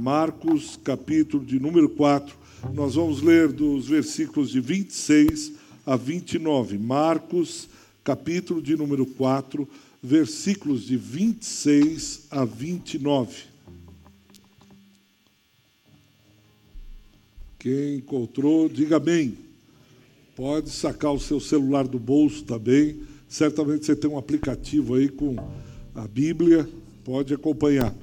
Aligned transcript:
Marcos, 0.00 0.78
capítulo 0.82 1.44
de 1.44 1.60
número 1.60 1.86
4. 1.90 2.34
Nós 2.72 2.94
vamos 2.94 3.20
ler 3.20 3.52
dos 3.52 3.86
versículos 3.86 4.50
de 4.50 4.58
26 4.58 5.52
a 5.84 5.94
29. 5.94 6.78
Marcos, 6.78 7.68
capítulo 8.02 8.62
de 8.62 8.74
número 8.76 9.04
4, 9.04 9.68
versículos 10.02 10.84
de 10.84 10.96
26 10.96 12.28
a 12.30 12.46
29. 12.46 13.42
Quem 17.58 17.96
encontrou, 17.96 18.70
diga 18.70 18.98
bem. 18.98 19.36
Pode 20.34 20.70
sacar 20.70 21.12
o 21.12 21.20
seu 21.20 21.38
celular 21.38 21.86
do 21.86 21.98
bolso 21.98 22.42
também. 22.44 23.02
Certamente 23.28 23.84
você 23.84 23.94
tem 23.94 24.10
um 24.10 24.16
aplicativo 24.16 24.94
aí 24.94 25.10
com 25.10 25.36
a 25.94 26.08
Bíblia, 26.08 26.66
pode 27.04 27.34
acompanhar. 27.34 27.94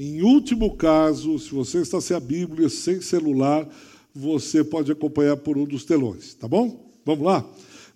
Em 0.00 0.22
último 0.22 0.76
caso, 0.76 1.36
se 1.40 1.50
você 1.50 1.78
está 1.78 2.00
sem 2.00 2.16
a 2.16 2.20
Bíblia, 2.20 2.68
sem 2.68 3.00
celular, 3.00 3.68
você 4.14 4.62
pode 4.62 4.92
acompanhar 4.92 5.36
por 5.38 5.58
um 5.58 5.64
dos 5.64 5.84
telões, 5.84 6.34
tá 6.34 6.46
bom? 6.46 6.88
Vamos 7.04 7.24
lá? 7.24 7.44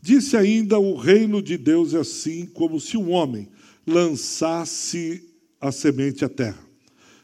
Disse 0.01 0.37
ainda: 0.37 0.81
o 0.81 0.97
reino 0.97 1.41
de 1.41 1.57
Deus 1.57 1.95
é 1.95 2.01
assim 2.01 2.45
como 2.45 2.81
se 2.81 2.97
um 2.97 3.13
homem 3.13 3.49
lançasse 3.87 5.23
a 5.61 5.71
semente 5.71 6.25
à 6.25 6.29
terra. 6.29 6.59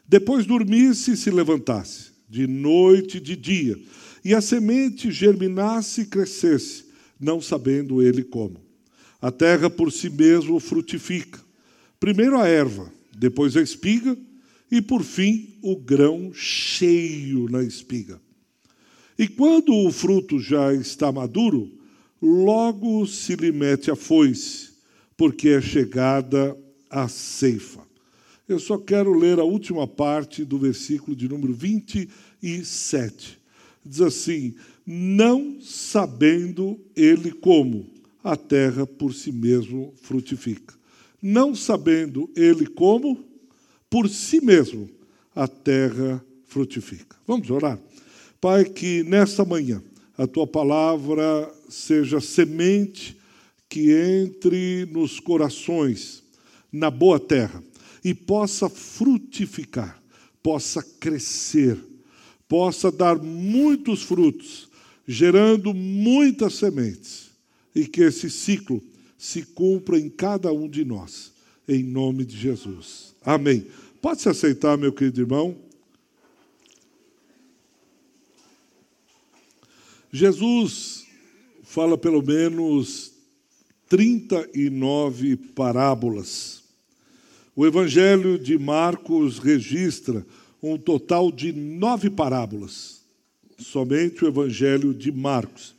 Depois 0.06 0.46
dormisse 0.46 1.10
e 1.10 1.16
se 1.16 1.28
levantasse, 1.28 2.12
de 2.28 2.46
noite 2.46 3.16
e 3.16 3.20
de 3.20 3.34
dia, 3.34 3.76
e 4.24 4.32
a 4.32 4.40
semente 4.40 5.10
germinasse 5.10 6.02
e 6.02 6.06
crescesse, 6.06 6.84
não 7.18 7.40
sabendo 7.40 8.00
ele 8.00 8.22
como. 8.22 8.60
A 9.20 9.32
terra 9.32 9.68
por 9.68 9.90
si 9.90 10.08
mesmo 10.08 10.60
frutifica. 10.60 11.40
Primeiro 11.98 12.38
a 12.38 12.46
erva, 12.46 12.92
depois 13.18 13.56
a 13.56 13.60
espiga, 13.60 14.16
e 14.70 14.80
por 14.82 15.02
fim 15.02 15.58
o 15.62 15.76
grão 15.76 16.32
cheio 16.32 17.48
na 17.48 17.62
espiga. 17.62 18.20
E 19.18 19.26
quando 19.26 19.74
o 19.74 19.90
fruto 19.90 20.38
já 20.38 20.72
está 20.72 21.10
maduro, 21.10 21.72
logo 22.22 23.06
se 23.06 23.34
lhe 23.34 23.50
mete 23.50 23.90
a 23.90 23.96
foice, 23.96 24.70
porque 25.16 25.48
é 25.48 25.60
chegada 25.60 26.56
a 26.88 27.08
ceifa. 27.08 27.86
Eu 28.48 28.58
só 28.58 28.78
quero 28.78 29.12
ler 29.12 29.38
a 29.38 29.44
última 29.44 29.86
parte 29.86 30.44
do 30.44 30.58
versículo 30.58 31.16
de 31.16 31.28
número 31.28 31.52
27. 31.52 33.38
Diz 33.84 34.00
assim: 34.00 34.54
Não 34.86 35.60
sabendo 35.60 36.80
ele 36.96 37.30
como 37.30 37.86
a 38.24 38.36
terra 38.36 38.86
por 38.86 39.12
si 39.12 39.32
mesmo 39.32 39.92
frutifica. 40.02 40.74
Não 41.20 41.54
sabendo 41.54 42.30
ele 42.36 42.66
como, 42.66 43.24
por 43.90 44.08
si 44.08 44.40
mesmo 44.40 44.88
a 45.34 45.46
terra 45.46 46.24
frutifica. 46.46 47.16
Vamos 47.26 47.50
orar? 47.50 47.78
Pai, 48.40 48.64
que 48.64 49.02
nesta 49.02 49.44
manhã 49.44 49.82
a 50.16 50.26
tua 50.26 50.46
palavra 50.46 51.52
seja 51.68 52.20
semente 52.20 53.16
que 53.68 53.92
entre 53.92 54.86
nos 54.86 55.20
corações, 55.20 56.22
na 56.72 56.90
boa 56.90 57.20
terra, 57.20 57.62
e 58.02 58.14
possa 58.14 58.68
frutificar, 58.68 60.00
possa 60.42 60.82
crescer, 60.82 61.78
possa 62.48 62.90
dar 62.90 63.18
muitos 63.18 64.02
frutos, 64.02 64.68
gerando 65.06 65.74
muitas 65.74 66.54
sementes, 66.54 67.30
e 67.74 67.86
que 67.86 68.02
esse 68.02 68.30
ciclo 68.30 68.82
se 69.16 69.42
cumpra 69.42 69.98
em 69.98 70.08
cada 70.08 70.52
um 70.52 70.68
de 70.68 70.84
nós, 70.84 71.32
em 71.68 71.82
nome 71.82 72.24
de 72.24 72.36
Jesus. 72.36 73.07
Amém. 73.24 73.66
Pode 74.00 74.22
se 74.22 74.28
aceitar, 74.28 74.76
meu 74.76 74.92
querido 74.92 75.20
irmão? 75.20 75.56
Jesus 80.12 81.04
fala 81.62 81.98
pelo 81.98 82.22
menos 82.22 83.12
39 83.88 85.36
parábolas. 85.36 86.62
O 87.54 87.66
Evangelho 87.66 88.38
de 88.38 88.56
Marcos 88.56 89.38
registra 89.38 90.24
um 90.62 90.78
total 90.78 91.30
de 91.30 91.52
nove 91.52 92.08
parábolas, 92.08 93.02
somente 93.58 94.24
o 94.24 94.28
Evangelho 94.28 94.94
de 94.94 95.10
Marcos. 95.10 95.74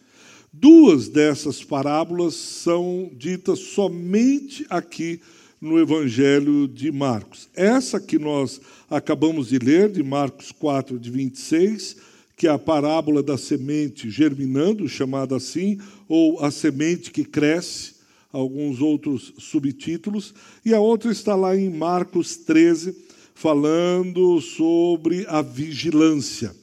Duas 0.51 1.07
dessas 1.07 1.63
parábolas 1.63 2.33
são 2.33 3.09
ditas 3.15 3.59
somente 3.59 4.65
aqui 4.69 5.21
no 5.61 5.79
Evangelho 5.79 6.67
de 6.67 6.91
Marcos. 6.91 7.49
Essa 7.53 7.99
que 7.99 8.17
nós 8.17 8.61
acabamos 8.89 9.49
de 9.49 9.59
ler, 9.59 9.91
de 9.91 10.01
Marcos 10.01 10.51
4, 10.51 10.97
de 10.97 11.09
26, 11.09 11.97
que 12.35 12.47
é 12.47 12.49
a 12.49 12.57
parábola 12.57 13.21
da 13.21 13.37
semente 13.37 14.09
germinando, 14.09 14.87
chamada 14.87 15.35
assim, 15.35 15.77
ou 16.07 16.43
a 16.43 16.49
semente 16.49 17.11
que 17.11 17.25
cresce, 17.25 17.95
alguns 18.31 18.79
outros 18.79 19.33
subtítulos, 19.37 20.33
e 20.63 20.73
a 20.73 20.79
outra 20.79 21.11
está 21.11 21.35
lá 21.35 21.55
em 21.57 21.69
Marcos 21.69 22.37
13, 22.37 22.95
falando 23.33 24.39
sobre 24.39 25.25
a 25.27 25.41
vigilância. 25.41 26.55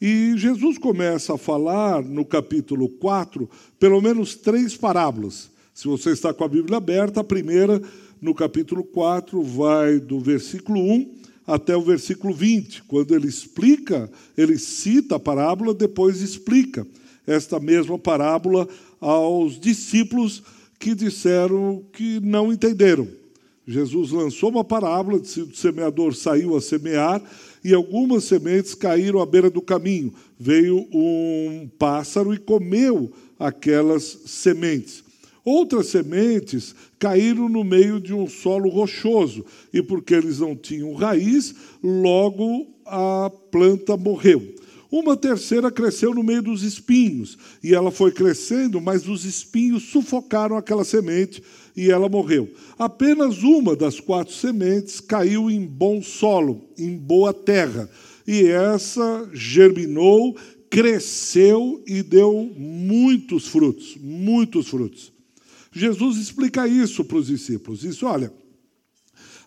E 0.00 0.34
Jesus 0.36 0.78
começa 0.78 1.34
a 1.34 1.38
falar 1.38 2.02
no 2.02 2.24
capítulo 2.24 2.88
4, 2.88 3.50
pelo 3.78 4.00
menos 4.00 4.34
três 4.34 4.76
parábolas. 4.76 5.50
Se 5.74 5.88
você 5.88 6.10
está 6.10 6.32
com 6.32 6.44
a 6.44 6.48
Bíblia 6.48 6.78
aberta, 6.78 7.20
a 7.20 7.24
primeira, 7.24 7.82
no 8.20 8.34
capítulo 8.34 8.84
4, 8.84 9.42
vai 9.42 9.98
do 9.98 10.20
versículo 10.20 10.80
1 10.80 11.20
até 11.46 11.76
o 11.76 11.82
versículo 11.82 12.32
20, 12.32 12.84
quando 12.84 13.14
ele 13.14 13.26
explica, 13.26 14.08
ele 14.36 14.56
cita 14.58 15.16
a 15.16 15.20
parábola, 15.20 15.74
depois 15.74 16.22
explica 16.22 16.86
esta 17.26 17.58
mesma 17.58 17.98
parábola 17.98 18.68
aos 19.00 19.58
discípulos 19.58 20.42
que 20.78 20.94
disseram 20.94 21.84
que 21.92 22.20
não 22.20 22.52
entenderam. 22.52 23.08
Jesus 23.66 24.10
lançou 24.10 24.50
uma 24.50 24.64
parábola, 24.64 25.18
o 25.18 25.54
semeador 25.54 26.14
saiu 26.14 26.56
a 26.56 26.60
semear 26.60 27.22
e 27.64 27.74
algumas 27.74 28.24
sementes 28.24 28.74
caíram 28.74 29.20
à 29.20 29.26
beira 29.26 29.50
do 29.50 29.60
caminho. 29.60 30.12
Veio 30.38 30.86
um 30.92 31.68
pássaro 31.78 32.32
e 32.34 32.38
comeu 32.38 33.12
aquelas 33.38 34.02
sementes. 34.26 35.04
Outras 35.52 35.88
sementes 35.88 36.76
caíram 36.96 37.48
no 37.48 37.64
meio 37.64 38.00
de 38.00 38.14
um 38.14 38.28
solo 38.28 38.68
rochoso, 38.68 39.44
e 39.72 39.82
porque 39.82 40.14
eles 40.14 40.38
não 40.38 40.54
tinham 40.54 40.94
raiz, 40.94 41.52
logo 41.82 42.68
a 42.86 43.28
planta 43.50 43.96
morreu. 43.96 44.54
Uma 44.92 45.16
terceira 45.16 45.68
cresceu 45.68 46.14
no 46.14 46.22
meio 46.22 46.40
dos 46.40 46.62
espinhos, 46.62 47.36
e 47.64 47.74
ela 47.74 47.90
foi 47.90 48.12
crescendo, 48.12 48.80
mas 48.80 49.08
os 49.08 49.24
espinhos 49.24 49.82
sufocaram 49.90 50.56
aquela 50.56 50.84
semente 50.84 51.42
e 51.76 51.90
ela 51.90 52.08
morreu. 52.08 52.48
Apenas 52.78 53.42
uma 53.42 53.74
das 53.74 53.98
quatro 53.98 54.32
sementes 54.32 55.00
caiu 55.00 55.50
em 55.50 55.66
bom 55.66 56.00
solo, 56.00 56.64
em 56.78 56.96
boa 56.96 57.34
terra, 57.34 57.90
e 58.24 58.46
essa 58.46 59.28
germinou, 59.32 60.36
cresceu 60.70 61.82
e 61.88 62.04
deu 62.04 62.52
muitos 62.56 63.48
frutos, 63.48 63.96
muitos 64.00 64.68
frutos. 64.68 65.12
Jesus 65.72 66.16
explica 66.16 66.66
isso 66.66 67.04
para 67.04 67.18
os 67.18 67.26
discípulos. 67.26 67.80
Diz: 67.80 68.02
olha, 68.02 68.32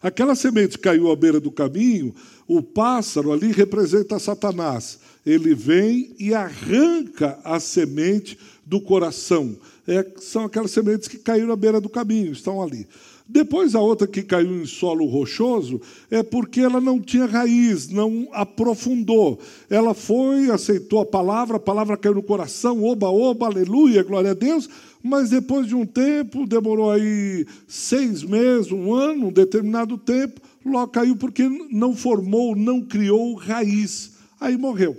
aquela 0.02 0.36
semente 0.36 0.78
caiu 0.78 1.12
à 1.12 1.16
beira 1.16 1.40
do 1.40 1.52
caminho, 1.52 2.14
o 2.48 2.62
pássaro 2.62 3.32
ali 3.32 3.52
representa 3.52 4.20
Satanás. 4.20 5.00
Ele 5.26 5.54
vem 5.56 6.16
e 6.20 6.34
arranca 6.34 7.40
a 7.44 7.60
semente 7.60 8.38
do 8.66 8.80
coração. 8.82 9.58
É, 9.88 10.06
são 10.18 10.46
aquelas 10.46 10.72
sementes 10.72 11.08
que 11.08 11.18
caíram 11.18 11.52
à 11.52 11.56
beira 11.56 11.80
do 11.80 11.90
caminho, 11.90 12.32
estão 12.32 12.62
ali. 12.62 12.88
Depois 13.28 13.74
a 13.74 13.80
outra 13.80 14.06
que 14.06 14.22
caiu 14.22 14.62
em 14.62 14.66
solo 14.66 15.06
rochoso 15.06 15.82
é 16.12 16.22
porque 16.22 16.60
ela 16.60 16.82
não 16.82 17.00
tinha 17.00 17.26
raiz, 17.26 17.88
não 17.88 18.28
aprofundou. 18.34 19.40
Ela 19.70 19.94
foi, 19.94 20.52
aceitou 20.52 21.00
a 21.00 21.06
palavra, 21.06 21.58
a 21.58 21.60
palavra 21.60 21.98
caiu 21.98 22.16
no 22.16 22.24
coração, 22.24 22.84
oba, 22.84 23.10
oba, 23.10 23.46
aleluia, 23.46 24.04
glória 24.04 24.32
a 24.32 24.36
Deus, 24.36 24.70
mas 25.04 25.30
depois 25.30 25.68
de 25.68 25.76
um 25.76 25.86
tempo, 25.86 26.48
demorou 26.48 26.90
aí 26.90 27.46
seis 27.68 28.24
meses, 28.24 28.72
um 28.72 28.94
ano, 28.94 29.28
um 29.28 29.32
determinado 29.32 29.98
tempo, 29.98 30.40
logo 30.66 30.88
caiu 30.94 31.18
porque 31.18 31.44
não 31.70 31.94
formou, 31.94 32.56
não 32.56 32.82
criou 32.82 33.36
raiz. 33.36 34.14
Aí 34.40 34.58
morreu. 34.58 34.98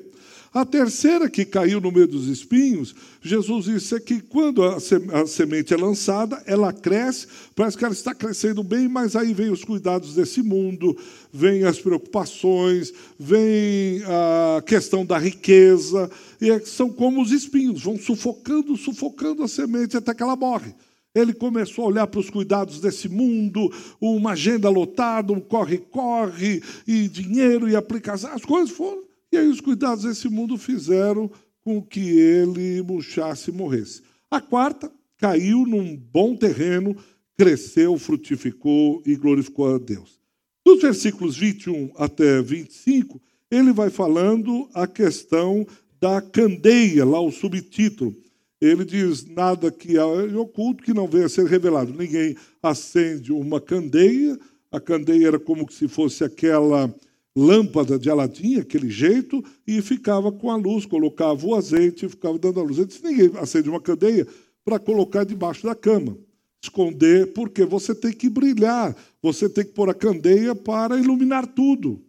A 0.54 0.64
terceira 0.64 1.28
que 1.28 1.44
caiu 1.44 1.80
no 1.80 1.90
meio 1.90 2.06
dos 2.06 2.28
espinhos, 2.28 2.94
Jesus 3.20 3.64
disse 3.64 3.98
que 3.98 4.20
quando 4.20 4.62
a 4.62 4.78
semente 5.26 5.74
é 5.74 5.76
lançada, 5.76 6.40
ela 6.46 6.72
cresce, 6.72 7.26
parece 7.56 7.76
que 7.76 7.84
ela 7.84 7.92
está 7.92 8.14
crescendo 8.14 8.62
bem, 8.62 8.88
mas 8.88 9.16
aí 9.16 9.34
vem 9.34 9.50
os 9.50 9.64
cuidados 9.64 10.14
desse 10.14 10.44
mundo, 10.44 10.96
vem 11.32 11.64
as 11.64 11.80
preocupações, 11.80 12.92
vem 13.18 14.00
a 14.04 14.62
questão 14.62 15.04
da 15.04 15.18
riqueza, 15.18 16.08
e 16.44 16.50
é 16.50 16.60
são 16.60 16.90
como 16.90 17.22
os 17.22 17.32
espinhos, 17.32 17.82
vão 17.82 17.96
sufocando, 17.96 18.76
sufocando 18.76 19.42
a 19.42 19.48
semente 19.48 19.96
até 19.96 20.14
que 20.14 20.22
ela 20.22 20.36
morre. 20.36 20.74
ele 21.14 21.32
começou 21.32 21.84
a 21.84 21.88
olhar 21.88 22.06
para 22.06 22.20
os 22.20 22.28
cuidados 22.28 22.80
desse 22.80 23.08
mundo, 23.08 23.72
uma 24.00 24.32
agenda 24.32 24.68
lotada, 24.68 25.32
um 25.32 25.40
corre-corre, 25.40 26.62
e 26.86 27.08
dinheiro 27.08 27.68
e 27.68 27.76
aplicação. 27.76 28.32
As 28.32 28.44
coisas 28.44 28.76
foram. 28.76 29.04
E 29.32 29.36
aí 29.36 29.46
os 29.48 29.60
cuidados 29.60 30.04
desse 30.04 30.28
mundo 30.28 30.58
fizeram 30.58 31.30
com 31.62 31.80
que 31.80 32.00
ele 32.00 32.82
murchasse 32.82 33.50
e 33.50 33.54
morresse. 33.54 34.02
A 34.30 34.40
quarta 34.40 34.92
caiu 35.16 35.64
num 35.64 35.96
bom 35.96 36.36
terreno, 36.36 36.96
cresceu, 37.36 37.96
frutificou 37.96 39.02
e 39.06 39.16
glorificou 39.16 39.74
a 39.74 39.78
Deus. 39.78 40.20
Dos 40.66 40.82
versículos 40.82 41.36
21 41.36 41.92
até 41.96 42.42
25, 42.42 43.20
ele 43.50 43.72
vai 43.72 43.88
falando 43.88 44.68
a 44.74 44.86
questão 44.86 45.66
da 46.04 46.20
candeia, 46.20 47.02
lá 47.02 47.18
o 47.18 47.32
subtítulo. 47.32 48.14
Ele 48.60 48.84
diz: 48.84 49.24
nada 49.24 49.70
que 49.70 49.96
é 49.96 50.04
oculto 50.04 50.84
que 50.84 50.92
não 50.92 51.08
venha 51.08 51.24
a 51.24 51.30
ser 51.30 51.46
revelado. 51.46 51.94
Ninguém 51.94 52.36
acende 52.62 53.32
uma 53.32 53.58
candeia, 53.58 54.38
a 54.70 54.78
candeia 54.78 55.28
era 55.28 55.38
como 55.38 55.70
se 55.72 55.88
fosse 55.88 56.22
aquela 56.22 56.94
lâmpada 57.34 57.98
de 57.98 58.10
Aladim, 58.10 58.58
aquele 58.58 58.90
jeito, 58.90 59.42
e 59.66 59.80
ficava 59.80 60.30
com 60.30 60.50
a 60.50 60.56
luz, 60.56 60.84
colocava 60.84 61.46
o 61.46 61.54
azeite 61.54 62.04
e 62.04 62.08
ficava 62.10 62.38
dando 62.38 62.60
a 62.60 62.62
luz. 62.62 62.76
Ele 62.76 62.86
disse: 62.86 63.02
ninguém 63.02 63.30
acende 63.38 63.70
uma 63.70 63.80
candeia 63.80 64.26
para 64.62 64.78
colocar 64.78 65.24
debaixo 65.24 65.66
da 65.66 65.74
cama. 65.74 66.18
Esconder, 66.62 67.32
porque 67.32 67.64
você 67.64 67.94
tem 67.94 68.12
que 68.12 68.28
brilhar, 68.28 68.94
você 69.22 69.48
tem 69.48 69.64
que 69.64 69.72
pôr 69.72 69.88
a 69.88 69.94
candeia 69.94 70.54
para 70.54 70.98
iluminar 70.98 71.46
tudo. 71.46 72.02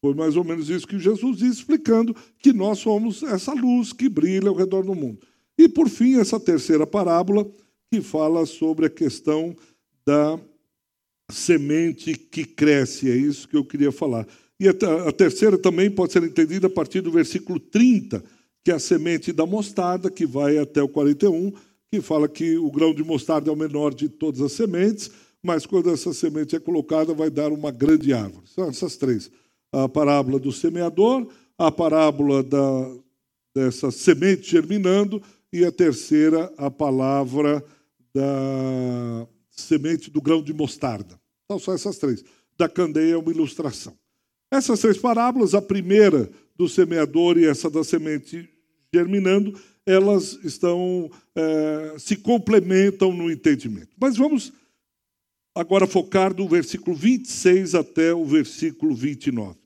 Foi 0.00 0.14
mais 0.14 0.36
ou 0.36 0.44
menos 0.44 0.70
isso 0.70 0.86
que 0.86 0.98
Jesus 0.98 1.38
disse, 1.38 1.60
explicando 1.60 2.14
que 2.38 2.52
nós 2.52 2.78
somos 2.78 3.22
essa 3.22 3.52
luz 3.52 3.92
que 3.92 4.08
brilha 4.08 4.48
ao 4.48 4.54
redor 4.54 4.82
do 4.82 4.94
mundo. 4.94 5.18
E, 5.58 5.68
por 5.68 5.88
fim, 5.88 6.18
essa 6.18 6.38
terceira 6.38 6.86
parábola, 6.86 7.50
que 7.90 8.00
fala 8.00 8.46
sobre 8.46 8.86
a 8.86 8.90
questão 8.90 9.56
da 10.06 10.38
semente 11.30 12.14
que 12.14 12.44
cresce. 12.44 13.10
É 13.10 13.16
isso 13.16 13.48
que 13.48 13.56
eu 13.56 13.64
queria 13.64 13.90
falar. 13.90 14.26
E 14.60 14.68
a 14.68 15.12
terceira 15.12 15.56
também 15.56 15.90
pode 15.90 16.12
ser 16.12 16.22
entendida 16.22 16.66
a 16.66 16.70
partir 16.70 17.00
do 17.00 17.10
versículo 17.10 17.58
30, 17.58 18.22
que 18.64 18.70
é 18.70 18.74
a 18.74 18.78
semente 18.78 19.32
da 19.32 19.46
mostarda, 19.46 20.10
que 20.10 20.26
vai 20.26 20.58
até 20.58 20.82
o 20.82 20.88
41, 20.88 21.52
que 21.90 22.00
fala 22.00 22.28
que 22.28 22.56
o 22.58 22.70
grão 22.70 22.92
de 22.92 23.02
mostarda 23.02 23.50
é 23.50 23.52
o 23.52 23.56
menor 23.56 23.94
de 23.94 24.08
todas 24.08 24.40
as 24.40 24.52
sementes, 24.52 25.10
mas 25.42 25.64
quando 25.64 25.90
essa 25.90 26.12
semente 26.12 26.56
é 26.56 26.60
colocada, 26.60 27.14
vai 27.14 27.30
dar 27.30 27.52
uma 27.52 27.70
grande 27.70 28.12
árvore. 28.12 28.46
São 28.46 28.68
essas 28.68 28.96
três: 28.96 29.30
a 29.72 29.88
parábola 29.88 30.38
do 30.38 30.52
semeador, 30.52 31.28
a 31.56 31.70
parábola 31.70 32.42
da, 32.42 32.96
dessa 33.54 33.90
semente 33.90 34.50
germinando 34.50 35.22
e 35.52 35.64
a 35.64 35.72
terceira, 35.72 36.52
a 36.56 36.70
palavra 36.70 37.64
da 38.14 39.26
semente 39.50 40.10
do 40.10 40.20
grão 40.20 40.42
de 40.42 40.52
mostarda. 40.52 41.18
Então, 41.44 41.58
são 41.58 41.74
essas 41.74 41.98
três. 41.98 42.24
Da 42.56 42.68
candeia 42.68 43.14
é 43.14 43.16
uma 43.16 43.30
ilustração. 43.30 43.96
Essas 44.50 44.80
três 44.80 44.98
parábolas, 44.98 45.54
a 45.54 45.62
primeira 45.62 46.30
do 46.56 46.68
semeador 46.68 47.38
e 47.38 47.46
essa 47.46 47.68
da 47.70 47.84
semente 47.84 48.48
germinando, 48.92 49.58
elas 49.84 50.38
estão 50.44 51.10
é, 51.34 51.94
se 51.98 52.16
complementam 52.16 53.12
no 53.12 53.30
entendimento. 53.30 53.94
Mas 54.00 54.16
vamos 54.16 54.52
agora 55.58 55.88
focar 55.88 56.32
do 56.32 56.46
versículo 56.46 56.96
26 56.96 57.74
até 57.74 58.14
o 58.14 58.24
versículo 58.24 58.94
29. 58.94 59.58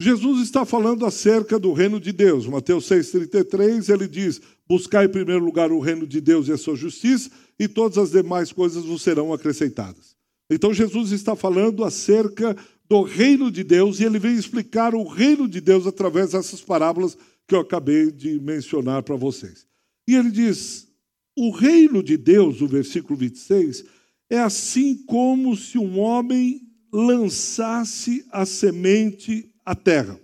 Jesus 0.00 0.42
está 0.42 0.64
falando 0.64 1.06
acerca 1.06 1.56
do 1.56 1.72
reino 1.72 2.00
de 2.00 2.10
Deus. 2.10 2.46
Mateus 2.46 2.88
6,33, 2.88 3.92
ele 3.92 4.08
diz: 4.08 4.40
Buscai 4.68 5.04
em 5.04 5.08
primeiro 5.08 5.44
lugar 5.44 5.70
o 5.70 5.78
reino 5.78 6.04
de 6.04 6.20
Deus 6.20 6.48
e 6.48 6.52
a 6.52 6.58
sua 6.58 6.74
justiça, 6.74 7.30
e 7.58 7.68
todas 7.68 7.96
as 7.96 8.10
demais 8.10 8.50
coisas 8.50 8.84
vos 8.84 9.02
serão 9.02 9.32
acrescentadas. 9.32 10.16
Então, 10.50 10.74
Jesus 10.74 11.12
está 11.12 11.36
falando 11.36 11.84
acerca 11.84 12.56
do 12.88 13.02
reino 13.02 13.52
de 13.52 13.62
Deus 13.62 14.00
e 14.00 14.04
ele 14.04 14.18
vem 14.18 14.34
explicar 14.34 14.94
o 14.94 15.06
reino 15.06 15.46
de 15.46 15.60
Deus 15.60 15.86
através 15.86 16.32
dessas 16.32 16.60
parábolas 16.60 17.16
que 17.46 17.54
eu 17.54 17.60
acabei 17.60 18.10
de 18.10 18.40
mencionar 18.40 19.04
para 19.04 19.14
vocês. 19.14 19.64
E 20.08 20.16
ele 20.16 20.30
diz: 20.30 20.88
o 21.36 21.50
reino 21.50 22.02
de 22.02 22.16
Deus, 22.16 22.60
o 22.60 22.66
versículo 22.66 23.16
26, 23.16 23.84
é 24.30 24.38
assim 24.38 25.04
como 25.04 25.56
se 25.56 25.78
um 25.78 25.98
homem 25.98 26.68
lançasse 26.92 28.26
a 28.30 28.44
semente 28.44 29.52
a 29.64 29.74
terra. 29.74 30.18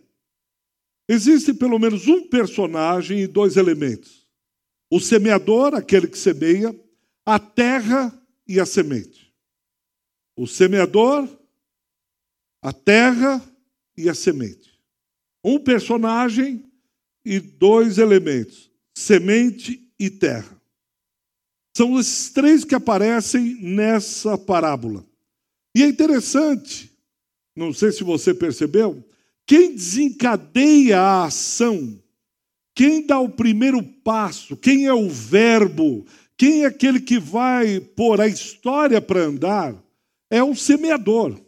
Existe 1.08 1.52
pelo 1.52 1.78
menos 1.78 2.08
um 2.08 2.28
personagem 2.28 3.20
e 3.20 3.26
dois 3.26 3.56
elementos: 3.56 4.26
o 4.90 5.00
semeador, 5.00 5.74
aquele 5.74 6.06
que 6.06 6.18
semeia, 6.18 6.74
a 7.24 7.38
terra 7.38 8.12
e 8.46 8.58
a 8.60 8.66
semente. 8.66 9.32
O 10.36 10.46
semeador, 10.46 11.28
a 12.62 12.72
terra 12.72 13.42
e 13.96 14.08
a 14.08 14.14
semente. 14.14 14.80
Um 15.42 15.58
personagem 15.58 16.64
e 17.24 17.38
dois 17.38 17.98
elementos: 17.98 18.70
semente 18.96 19.92
e 19.98 20.10
terra. 20.10 20.53
São 21.76 21.98
esses 21.98 22.30
três 22.30 22.64
que 22.64 22.74
aparecem 22.74 23.56
nessa 23.60 24.38
parábola. 24.38 25.04
E 25.74 25.82
é 25.82 25.88
interessante, 25.88 26.92
não 27.56 27.72
sei 27.72 27.90
se 27.90 28.04
você 28.04 28.32
percebeu, 28.32 29.04
quem 29.44 29.74
desencadeia 29.74 31.00
a 31.00 31.24
ação, 31.24 32.00
quem 32.74 33.04
dá 33.04 33.18
o 33.18 33.28
primeiro 33.28 33.82
passo, 33.82 34.56
quem 34.56 34.86
é 34.86 34.94
o 34.94 35.08
verbo, 35.08 36.06
quem 36.36 36.62
é 36.62 36.66
aquele 36.66 37.00
que 37.00 37.18
vai 37.18 37.80
pôr 37.80 38.20
a 38.20 38.28
história 38.28 39.00
para 39.00 39.20
andar, 39.20 39.74
é 40.30 40.42
o 40.42 40.54
semeador. 40.54 41.40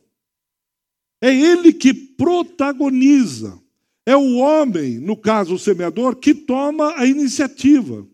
É 1.21 1.35
ele 1.35 1.73
que 1.73 1.95
protagoniza. 1.95 3.61
É 4.05 4.17
o 4.17 4.37
homem, 4.37 4.99
no 4.99 5.17
caso 5.17 5.55
o 5.55 5.59
semeador, 5.59 6.17
que 6.17 6.35
toma 6.35 6.95
a 6.97 7.07
iniciativa. 7.07 8.07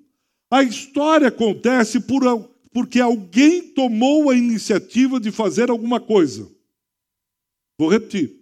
A 0.52 0.62
história 0.62 1.28
acontece 1.28 1.98
por, 1.98 2.22
porque 2.74 3.00
alguém 3.00 3.62
tomou 3.72 4.28
a 4.28 4.36
iniciativa 4.36 5.18
de 5.18 5.30
fazer 5.30 5.70
alguma 5.70 5.98
coisa. 5.98 6.46
Vou 7.80 7.88
repetir. 7.88 8.38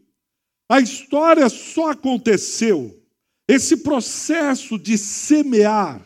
A 0.68 0.80
história 0.80 1.48
só 1.48 1.92
aconteceu, 1.92 3.00
esse 3.48 3.76
processo 3.76 4.76
de 4.76 4.98
semear, 4.98 6.04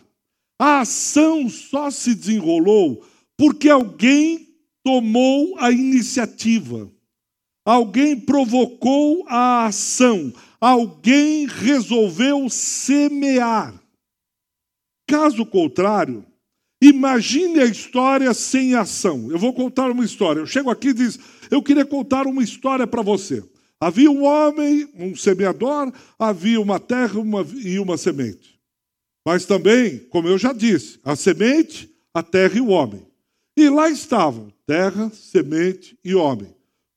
a 0.60 0.80
ação 0.80 1.48
só 1.48 1.90
se 1.90 2.14
desenrolou 2.14 3.02
porque 3.34 3.70
alguém 3.70 4.54
tomou 4.82 5.58
a 5.58 5.70
iniciativa, 5.70 6.92
alguém 7.64 8.20
provocou 8.20 9.24
a 9.26 9.64
ação, 9.64 10.34
alguém 10.60 11.46
resolveu 11.46 12.50
semear. 12.50 13.83
Caso 15.06 15.44
contrário, 15.44 16.24
imagine 16.82 17.60
a 17.60 17.66
história 17.66 18.32
sem 18.32 18.74
ação. 18.74 19.30
Eu 19.30 19.38
vou 19.38 19.52
contar 19.52 19.90
uma 19.90 20.04
história. 20.04 20.40
Eu 20.40 20.46
chego 20.46 20.70
aqui 20.70 20.88
e 20.88 20.94
diz: 20.94 21.18
Eu 21.50 21.62
queria 21.62 21.84
contar 21.84 22.26
uma 22.26 22.42
história 22.42 22.86
para 22.86 23.02
você. 23.02 23.42
Havia 23.80 24.10
um 24.10 24.24
homem, 24.24 24.88
um 24.94 25.14
semeador, 25.14 25.92
havia 26.18 26.60
uma 26.60 26.80
terra 26.80 27.20
uma, 27.20 27.46
e 27.56 27.78
uma 27.78 27.98
semente. 27.98 28.58
Mas 29.26 29.44
também, 29.44 29.98
como 30.10 30.28
eu 30.28 30.38
já 30.38 30.52
disse, 30.52 30.98
a 31.02 31.16
semente, 31.16 31.90
a 32.12 32.22
terra 32.22 32.56
e 32.56 32.60
o 32.60 32.68
homem. 32.68 33.06
E 33.56 33.68
lá 33.68 33.88
estavam 33.88 34.52
terra, 34.66 35.10
semente 35.10 35.98
e 36.04 36.14
homem. 36.14 36.54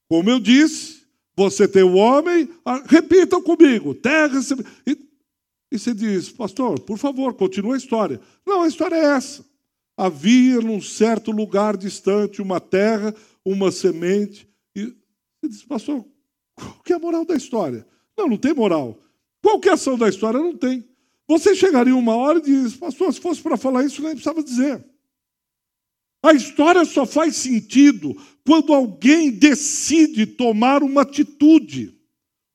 Como 0.10 0.30
eu 0.30 0.40
disse, 0.40 1.04
você 1.36 1.68
tem 1.68 1.84
o 1.84 1.96
homem, 1.96 2.50
repitam 2.88 3.42
comigo: 3.42 3.94
terra, 3.94 4.42
semente. 4.42 4.70
E, 5.72 5.78
você 5.78 5.94
diz, 5.94 6.30
pastor, 6.30 6.80
por 6.80 6.98
favor, 6.98 7.34
continua 7.34 7.76
a 7.76 7.78
história. 7.78 8.22
Não, 8.46 8.62
a 8.62 8.68
história 8.68 8.96
é 8.96 9.16
essa. 9.16 9.46
Havia 9.96 10.62
num 10.62 10.82
certo 10.82 11.32
lugar 11.32 11.76
distante 11.76 12.42
uma 12.42 12.60
terra, 12.60 13.14
uma 13.44 13.72
semente. 13.72 14.48
E 14.76 14.86
você 14.86 15.50
diz, 15.50 15.64
pastor, 15.64 16.06
qual 16.56 16.80
que 16.84 16.94
é 16.94 16.96
a 16.96 17.00
moral 17.00 17.26
da 17.26 17.36
história? 17.36 17.86
Não, 18.18 18.28
não 18.28 18.38
tem 18.38 18.54
moral. 18.54 18.98
Qual 19.42 19.60
que 19.60 19.68
é 19.68 19.72
a 19.72 19.76
ação 19.76 19.98
da 19.98 20.08
história? 20.08 20.40
Não 20.40 20.56
tem. 20.56 20.88
Você 21.28 21.54
chegaria 21.54 21.96
uma 21.96 22.16
hora 22.16 22.40
e 22.40 22.44
diz, 22.44 22.76
pastor, 22.76 23.14
se 23.14 23.20
fosse 23.20 23.42
para 23.42 23.58
falar 23.58 23.84
isso, 23.84 24.02
nem 24.02 24.12
precisava 24.12 24.42
dizer. 24.42 24.84
A 26.24 26.34
história 26.34 26.84
só 26.86 27.06
faz 27.06 27.36
sentido 27.36 28.16
quando 28.46 28.74
alguém 28.74 29.32
decide 29.32 30.26
tomar 30.26 30.82
uma 30.84 31.02
atitude, 31.02 31.97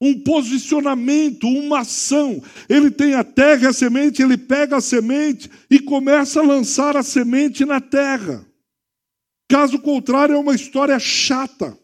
um 0.03 0.19
posicionamento, 0.19 1.47
uma 1.47 1.83
ação. 1.83 2.43
Ele 2.69 2.91
tem 2.91 3.15
a 3.15 3.23
terra 3.23 3.69
a 3.69 3.73
semente, 3.73 4.21
ele 4.21 4.37
pega 4.37 4.79
a 4.79 4.81
semente 4.81 5.49
e 5.71 5.79
começa 5.79 6.41
a 6.41 6.45
lançar 6.45 6.97
a 6.97 7.05
semente 7.05 7.65
na 7.65 7.81
terra. 7.81 8.45
Caso 9.49 9.79
contrário, 9.79 10.35
é 10.35 10.39
uma 10.39 10.57
história 10.57 10.99
chata. 10.99 11.79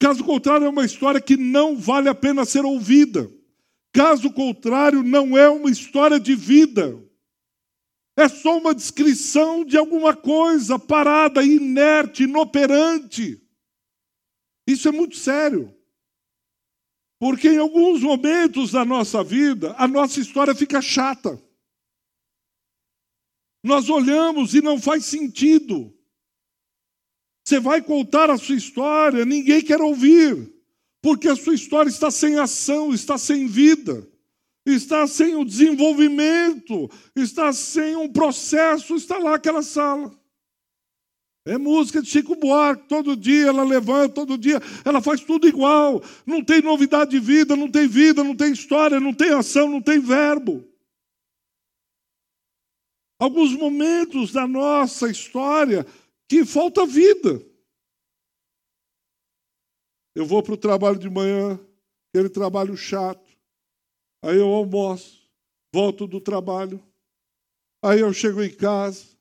Caso 0.00 0.24
contrário, 0.24 0.66
é 0.66 0.68
uma 0.68 0.84
história 0.84 1.20
que 1.20 1.36
não 1.36 1.76
vale 1.76 2.08
a 2.08 2.14
pena 2.14 2.44
ser 2.44 2.64
ouvida. 2.64 3.30
Caso 3.94 4.32
contrário, 4.32 5.04
não 5.04 5.38
é 5.38 5.48
uma 5.48 5.70
história 5.70 6.18
de 6.18 6.34
vida. 6.34 7.00
É 8.16 8.28
só 8.28 8.58
uma 8.58 8.74
descrição 8.74 9.64
de 9.64 9.76
alguma 9.76 10.16
coisa 10.16 10.80
parada, 10.80 11.44
inerte, 11.44 12.24
inoperante. 12.24 13.40
Isso 14.66 14.88
é 14.88 14.90
muito 14.90 15.16
sério. 15.16 15.75
Porque 17.18 17.48
em 17.48 17.58
alguns 17.58 18.02
momentos 18.02 18.72
da 18.72 18.84
nossa 18.84 19.24
vida, 19.24 19.74
a 19.78 19.88
nossa 19.88 20.20
história 20.20 20.54
fica 20.54 20.82
chata. 20.82 21.42
Nós 23.64 23.88
olhamos 23.88 24.54
e 24.54 24.60
não 24.60 24.80
faz 24.80 25.06
sentido. 25.06 25.92
Você 27.44 27.58
vai 27.58 27.80
contar 27.80 28.28
a 28.28 28.36
sua 28.36 28.56
história, 28.56 29.24
ninguém 29.24 29.62
quer 29.62 29.80
ouvir, 29.80 30.52
porque 31.00 31.28
a 31.28 31.36
sua 31.36 31.54
história 31.54 31.88
está 31.88 32.10
sem 32.10 32.38
ação, 32.38 32.92
está 32.92 33.16
sem 33.16 33.46
vida, 33.46 34.06
está 34.66 35.06
sem 35.06 35.36
o 35.36 35.44
desenvolvimento, 35.44 36.90
está 37.14 37.52
sem 37.52 37.96
um 37.96 38.12
processo, 38.12 38.96
está 38.96 39.16
lá 39.18 39.36
aquela 39.36 39.62
sala. 39.62 40.12
É 41.46 41.56
música 41.56 42.02
de 42.02 42.08
Chico 42.08 42.34
Buarque, 42.34 42.88
todo 42.88 43.16
dia 43.16 43.46
ela 43.46 43.62
levanta, 43.62 44.16
todo 44.16 44.36
dia 44.36 44.60
ela 44.84 45.00
faz 45.00 45.20
tudo 45.20 45.46
igual. 45.46 46.02
Não 46.26 46.42
tem 46.42 46.60
novidade 46.60 47.12
de 47.12 47.20
vida, 47.20 47.54
não 47.54 47.70
tem 47.70 47.86
vida, 47.86 48.24
não 48.24 48.34
tem 48.34 48.52
história, 48.52 48.98
não 48.98 49.14
tem 49.14 49.30
ação, 49.30 49.70
não 49.70 49.80
tem 49.80 50.00
verbo. 50.00 50.68
Alguns 53.16 53.52
momentos 53.52 54.32
da 54.32 54.44
nossa 54.44 55.08
história 55.08 55.86
que 56.28 56.44
falta 56.44 56.84
vida. 56.84 57.40
Eu 60.16 60.26
vou 60.26 60.42
para 60.42 60.54
o 60.54 60.58
trabalho 60.58 60.98
de 60.98 61.08
manhã, 61.08 61.60
aquele 62.08 62.28
trabalho 62.28 62.76
chato. 62.76 63.24
Aí 64.20 64.36
eu 64.36 64.48
almoço, 64.48 65.30
volto 65.72 66.08
do 66.08 66.20
trabalho. 66.20 66.82
Aí 67.80 68.00
eu 68.00 68.12
chego 68.12 68.42
em 68.42 68.52
casa, 68.52 69.15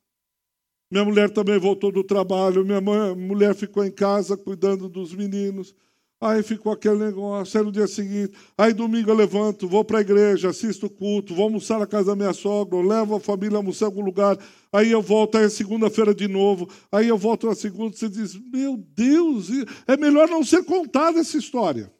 minha 0.95 1.03
mulher 1.03 1.29
também 1.29 1.59
voltou 1.59 1.91
do 1.91 2.05
trabalho, 2.05 2.63
minha 2.63 2.79
mãe, 2.79 3.13
mulher 3.13 3.53
ficou 3.53 3.83
em 3.83 3.91
casa 3.91 4.37
cuidando 4.37 4.87
dos 4.87 5.13
meninos. 5.13 5.75
Aí 6.21 6.41
ficou 6.41 6.71
aquele 6.71 6.95
negócio, 6.95 7.59
aí 7.59 7.65
no 7.65 7.71
dia 7.71 7.85
seguinte, 7.85 8.33
aí 8.57 8.71
domingo 8.71 9.11
eu 9.11 9.15
levanto, 9.15 9.67
vou 9.67 9.83
para 9.83 9.97
a 9.97 10.01
igreja, 10.01 10.49
assisto 10.49 10.85
o 10.85 10.89
culto, 10.89 11.35
vou 11.35 11.43
almoçar 11.43 11.77
na 11.77 11.85
casa 11.85 12.05
da 12.05 12.15
minha 12.15 12.31
sogra, 12.31 12.81
levo 12.81 13.13
a 13.13 13.19
família 13.19 13.57
a 13.57 13.59
almoçar 13.59 13.87
em 13.87 13.89
algum 13.89 14.05
lugar, 14.05 14.37
aí 14.71 14.89
eu 14.89 15.01
volto, 15.01 15.37
aí 15.37 15.43
é 15.43 15.49
segunda-feira 15.49 16.15
de 16.15 16.29
novo, 16.29 16.69
aí 16.89 17.09
eu 17.09 17.17
volto 17.17 17.47
na 17.47 17.55
segunda, 17.55 17.93
você 17.93 18.07
diz, 18.07 18.33
meu 18.33 18.77
Deus, 18.77 19.49
é 19.85 19.97
melhor 19.97 20.29
não 20.29 20.45
ser 20.45 20.63
contada 20.63 21.19
essa 21.19 21.37
história. 21.37 21.91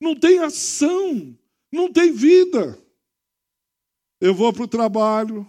Não 0.00 0.14
tem 0.14 0.38
ação, 0.38 1.36
não 1.72 1.92
tem 1.92 2.12
vida. 2.12 2.78
Eu 4.20 4.32
vou 4.32 4.52
para 4.52 4.62
o 4.62 4.68
trabalho, 4.68 5.44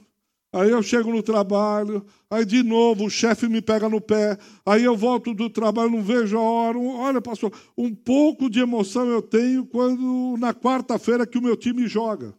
Aí 0.51 0.71
eu 0.71 0.81
chego 0.81 1.11
no 1.11 1.21
trabalho, 1.21 2.03
aí 2.27 2.43
de 2.43 2.63
novo 2.63 3.05
o 3.05 3.09
chefe 3.09 3.47
me 3.47 3.61
pega 3.61 3.87
no 3.87 4.01
pé, 4.01 4.35
aí 4.65 4.83
eu 4.83 4.97
volto 4.97 5.31
do 5.31 5.47
trabalho, 5.47 5.91
não 5.91 6.01
vejo 6.01 6.37
a 6.37 6.41
hora. 6.41 6.79
Olha, 6.79 7.21
pastor, 7.21 7.53
um 7.77 7.93
pouco 7.93 8.49
de 8.49 8.59
emoção 8.59 9.05
eu 9.07 9.21
tenho 9.21 9.63
quando 9.63 10.35
na 10.39 10.51
quarta-feira 10.51 11.27
que 11.27 11.37
o 11.37 11.41
meu 11.41 11.55
time 11.55 11.87
joga. 11.87 12.33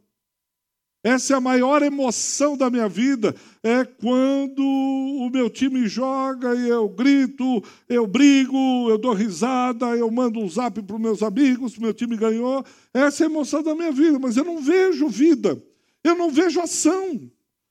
Essa 1.05 1.35
é 1.35 1.37
a 1.37 1.40
maior 1.40 1.83
emoção 1.83 2.59
da 2.59 2.69
minha 2.69 2.88
vida, 2.88 3.35
é 3.62 3.85
quando 3.85 4.61
o 4.61 5.31
meu 5.33 5.49
time 5.49 5.87
joga 5.87 6.55
e 6.55 6.69
eu 6.69 6.88
grito, 6.90 7.62
eu 7.88 8.07
brigo, 8.07 8.90
eu 8.90 8.99
dou 8.99 9.14
risada, 9.14 9.97
eu 9.97 10.11
mando 10.11 10.40
um 10.40 10.49
zap 10.49 10.83
para 10.83 10.97
os 10.97 11.00
meus 11.00 11.23
amigos, 11.23 11.79
meu 11.79 11.95
time 11.95 12.17
ganhou. 12.17 12.62
Essa 12.93 13.23
é 13.23 13.26
a 13.29 13.31
emoção 13.31 13.62
da 13.62 13.75
minha 13.75 13.93
vida, 13.93 14.19
mas 14.19 14.37
eu 14.37 14.45
não 14.45 14.61
vejo 14.61 15.09
vida, 15.09 15.62
eu 16.05 16.17
não 16.17 16.29
vejo 16.29 16.61
ação. 16.61 17.31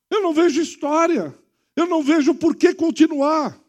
Eu 0.10 0.22
não 0.22 0.34
vejo 0.34 0.62
história. 0.62 1.36
Eu 1.76 1.88
não 1.88 2.04
vejo 2.04 2.34
por 2.34 2.56
que 2.56 2.74
continuar. 2.74 3.60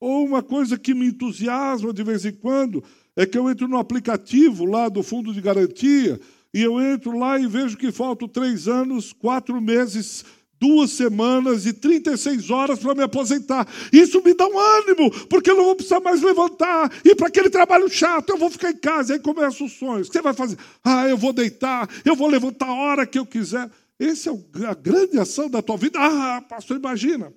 Ou 0.00 0.24
uma 0.24 0.42
coisa 0.42 0.78
que 0.78 0.94
me 0.94 1.06
entusiasma 1.06 1.92
de 1.92 2.02
vez 2.02 2.24
em 2.24 2.32
quando 2.32 2.82
é 3.14 3.26
que 3.26 3.36
eu 3.36 3.50
entro 3.50 3.68
no 3.68 3.76
aplicativo 3.76 4.64
lá 4.64 4.88
do 4.88 5.02
fundo 5.02 5.32
de 5.32 5.40
garantia 5.40 6.18
e 6.52 6.62
eu 6.62 6.80
entro 6.80 7.16
lá 7.16 7.38
e 7.38 7.46
vejo 7.46 7.76
que 7.76 7.92
faltam 7.92 8.26
três 8.26 8.66
anos, 8.66 9.12
quatro 9.12 9.60
meses, 9.60 10.24
duas 10.58 10.90
semanas 10.90 11.64
e 11.64 11.72
36 11.72 12.50
horas 12.50 12.78
para 12.78 12.94
me 12.94 13.02
aposentar. 13.02 13.66
Isso 13.92 14.22
me 14.22 14.34
dá 14.34 14.46
um 14.46 14.58
ânimo, 14.58 15.10
porque 15.28 15.50
eu 15.50 15.56
não 15.56 15.64
vou 15.64 15.76
precisar 15.76 16.00
mais 16.00 16.20
levantar, 16.22 16.92
ir 17.04 17.14
para 17.14 17.28
aquele 17.28 17.48
trabalho 17.48 17.88
chato, 17.88 18.30
eu 18.30 18.36
vou 18.36 18.50
ficar 18.50 18.70
em 18.70 18.76
casa. 18.76 19.14
Aí 19.14 19.20
começam 19.20 19.66
os 19.66 19.72
sonhos. 19.72 20.08
O 20.08 20.10
que 20.10 20.18
você 20.18 20.22
vai 20.22 20.34
fazer? 20.34 20.58
Ah, 20.82 21.08
eu 21.08 21.16
vou 21.16 21.32
deitar, 21.32 21.88
eu 22.04 22.16
vou 22.16 22.28
levantar 22.28 22.66
a 22.66 22.74
hora 22.74 23.06
que 23.06 23.18
eu 23.18 23.24
quiser. 23.24 23.70
Essa 24.00 24.30
é 24.30 24.66
a 24.66 24.72
grande 24.72 25.18
ação 25.18 25.50
da 25.50 25.60
tua 25.60 25.76
vida. 25.76 25.98
Ah, 26.00 26.40
pastor, 26.40 26.78
imagina. 26.78 27.34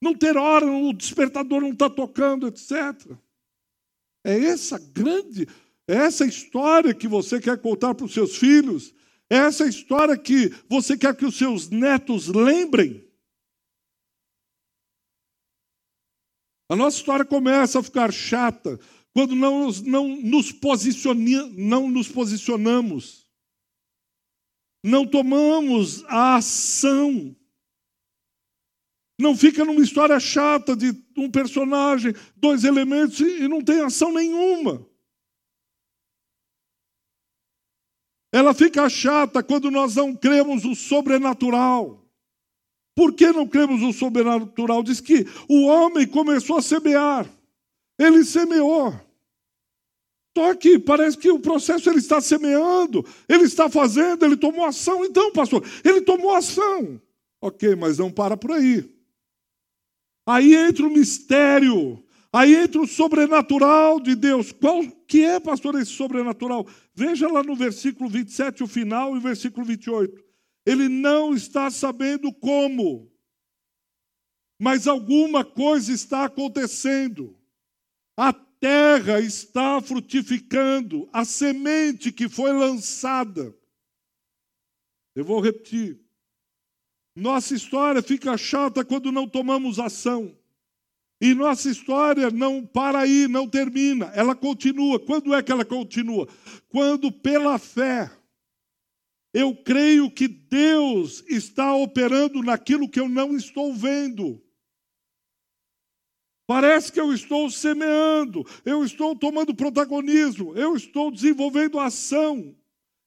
Não 0.00 0.14
ter 0.14 0.38
hora, 0.38 0.64
o 0.64 0.94
despertador 0.94 1.60
não 1.60 1.72
está 1.72 1.90
tocando, 1.90 2.48
etc. 2.48 2.72
É 4.24 4.38
essa 4.44 4.78
grande, 4.78 5.46
é 5.86 5.96
essa 5.96 6.24
história 6.24 6.94
que 6.94 7.06
você 7.06 7.38
quer 7.38 7.60
contar 7.60 7.94
para 7.94 8.06
os 8.06 8.14
seus 8.14 8.36
filhos, 8.36 8.94
é 9.28 9.36
essa 9.36 9.66
história 9.66 10.16
que 10.16 10.48
você 10.66 10.96
quer 10.96 11.14
que 11.14 11.26
os 11.26 11.36
seus 11.36 11.68
netos 11.68 12.28
lembrem. 12.28 13.06
A 16.70 16.76
nossa 16.76 16.96
história 16.96 17.24
começa 17.24 17.80
a 17.80 17.82
ficar 17.82 18.10
chata 18.10 18.80
quando 19.12 19.34
não, 19.34 19.70
não, 19.84 20.08
nos, 20.22 20.52
posiciona, 20.52 21.46
não 21.52 21.90
nos 21.90 22.08
posicionamos 22.08 23.27
não 24.82 25.06
tomamos 25.06 26.04
a 26.06 26.36
ação. 26.36 27.34
Não 29.20 29.36
fica 29.36 29.64
numa 29.64 29.80
história 29.80 30.18
chata 30.20 30.76
de 30.76 30.94
um 31.16 31.30
personagem, 31.30 32.14
dois 32.36 32.62
elementos 32.64 33.18
e 33.18 33.48
não 33.48 33.62
tem 33.62 33.80
ação 33.80 34.12
nenhuma. 34.12 34.86
Ela 38.32 38.54
fica 38.54 38.88
chata 38.88 39.42
quando 39.42 39.70
nós 39.70 39.96
não 39.96 40.14
cremos 40.14 40.64
o 40.64 40.74
sobrenatural. 40.74 42.04
Por 42.94 43.14
que 43.14 43.32
não 43.32 43.46
cremos 43.46 43.82
o 43.82 43.92
sobrenatural? 43.92 44.82
Diz 44.82 45.00
que 45.00 45.24
o 45.48 45.66
homem 45.66 46.06
começou 46.06 46.58
a 46.58 46.62
semear. 46.62 47.28
Ele 47.98 48.24
semeou. 48.24 49.07
Que 50.60 50.78
parece 50.78 51.16
que 51.16 51.30
o 51.30 51.40
processo 51.40 51.88
ele 51.88 51.98
está 51.98 52.20
semeando, 52.20 53.04
ele 53.28 53.44
está 53.44 53.68
fazendo, 53.68 54.24
ele 54.24 54.36
tomou 54.36 54.64
ação. 54.64 55.04
Então, 55.04 55.32
pastor, 55.32 55.64
ele 55.84 56.00
tomou 56.00 56.34
ação. 56.34 57.00
Ok, 57.40 57.74
mas 57.76 57.98
não 57.98 58.10
para 58.10 58.36
por 58.36 58.52
aí. 58.52 58.88
Aí 60.26 60.54
entra 60.54 60.86
o 60.86 60.90
mistério, 60.90 62.04
aí 62.32 62.54
entra 62.54 62.80
o 62.80 62.86
sobrenatural 62.86 63.98
de 63.98 64.14
Deus. 64.14 64.52
Qual 64.52 64.84
que 65.06 65.24
é, 65.24 65.40
pastor, 65.40 65.74
esse 65.76 65.92
sobrenatural? 65.92 66.66
Veja 66.94 67.28
lá 67.28 67.42
no 67.42 67.56
versículo 67.56 68.10
27, 68.10 68.62
o 68.62 68.66
final, 68.66 69.14
e 69.14 69.18
o 69.18 69.22
versículo 69.22 69.64
28. 69.64 70.22
Ele 70.66 70.88
não 70.88 71.32
está 71.32 71.70
sabendo 71.70 72.30
como, 72.30 73.10
mas 74.60 74.86
alguma 74.86 75.44
coisa 75.44 75.92
está 75.92 76.24
acontecendo. 76.24 77.34
A 78.14 78.34
terra 78.60 79.20
está 79.20 79.80
frutificando, 79.80 81.08
a 81.12 81.24
semente 81.24 82.12
que 82.12 82.28
foi 82.28 82.52
lançada. 82.52 83.54
Eu 85.14 85.24
vou 85.24 85.40
repetir. 85.40 86.00
Nossa 87.14 87.54
história 87.54 88.02
fica 88.02 88.36
chata 88.36 88.84
quando 88.84 89.10
não 89.10 89.28
tomamos 89.28 89.78
ação. 89.78 90.36
E 91.20 91.34
nossa 91.34 91.68
história 91.68 92.30
não 92.30 92.64
para 92.64 93.00
aí, 93.00 93.26
não 93.26 93.48
termina, 93.48 94.06
ela 94.14 94.36
continua. 94.36 95.00
Quando 95.00 95.34
é 95.34 95.42
que 95.42 95.50
ela 95.50 95.64
continua? 95.64 96.28
Quando, 96.68 97.10
pela 97.10 97.58
fé, 97.58 98.08
eu 99.34 99.54
creio 99.54 100.10
que 100.10 100.28
Deus 100.28 101.24
está 101.28 101.74
operando 101.74 102.40
naquilo 102.42 102.88
que 102.88 103.00
eu 103.00 103.08
não 103.08 103.36
estou 103.36 103.74
vendo. 103.74 104.40
Parece 106.48 106.90
que 106.90 106.98
eu 106.98 107.12
estou 107.12 107.50
semeando, 107.50 108.42
eu 108.64 108.82
estou 108.82 109.14
tomando 109.14 109.54
protagonismo, 109.54 110.56
eu 110.56 110.74
estou 110.74 111.10
desenvolvendo 111.10 111.78
ação 111.78 112.56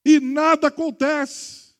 e 0.05 0.19
nada 0.19 0.67
acontece. 0.67 1.73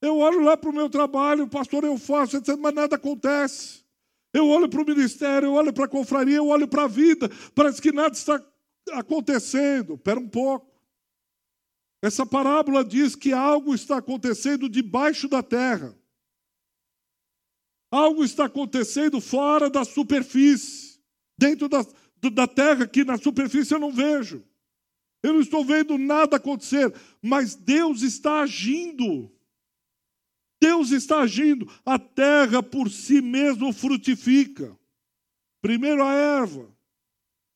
Eu 0.00 0.16
olho 0.16 0.40
lá 0.40 0.56
para 0.56 0.70
o 0.70 0.72
meu 0.72 0.88
trabalho, 0.88 1.46
pastor, 1.48 1.84
eu 1.84 1.98
faço, 1.98 2.40
mas 2.58 2.74
nada 2.74 2.96
acontece. 2.96 3.84
Eu 4.32 4.48
olho 4.48 4.70
para 4.70 4.80
o 4.80 4.86
ministério, 4.86 5.48
eu 5.48 5.52
olho 5.52 5.70
para 5.70 5.84
a 5.84 5.88
confraria, 5.88 6.38
eu 6.38 6.48
olho 6.48 6.66
para 6.66 6.84
a 6.84 6.88
vida, 6.88 7.30
parece 7.54 7.82
que 7.82 7.92
nada 7.92 8.14
está 8.14 8.42
acontecendo. 8.92 9.96
Espera 9.96 10.18
um 10.18 10.28
pouco. 10.30 10.80
Essa 12.00 12.24
parábola 12.24 12.82
diz 12.82 13.14
que 13.14 13.34
algo 13.34 13.74
está 13.74 13.98
acontecendo 13.98 14.66
debaixo 14.66 15.28
da 15.28 15.42
terra. 15.42 15.94
Algo 17.90 18.24
está 18.24 18.46
acontecendo 18.46 19.20
fora 19.20 19.70
da 19.70 19.84
superfície. 19.84 20.98
Dentro 21.38 21.68
da, 21.68 21.84
da 22.32 22.46
terra, 22.46 22.84
aqui 22.84 23.04
na 23.04 23.18
superfície, 23.18 23.74
eu 23.74 23.78
não 23.78 23.92
vejo. 23.92 24.42
Eu 25.22 25.34
não 25.34 25.40
estou 25.40 25.64
vendo 25.64 25.98
nada 25.98 26.36
acontecer, 26.36 26.92
mas 27.22 27.54
Deus 27.54 28.02
está 28.02 28.40
agindo. 28.40 29.30
Deus 30.60 30.90
está 30.90 31.20
agindo. 31.20 31.70
A 31.84 31.98
terra 31.98 32.62
por 32.62 32.90
si 32.90 33.20
mesma 33.20 33.72
frutifica. 33.72 34.76
Primeiro 35.60 36.04
a 36.04 36.12
erva. 36.12 36.68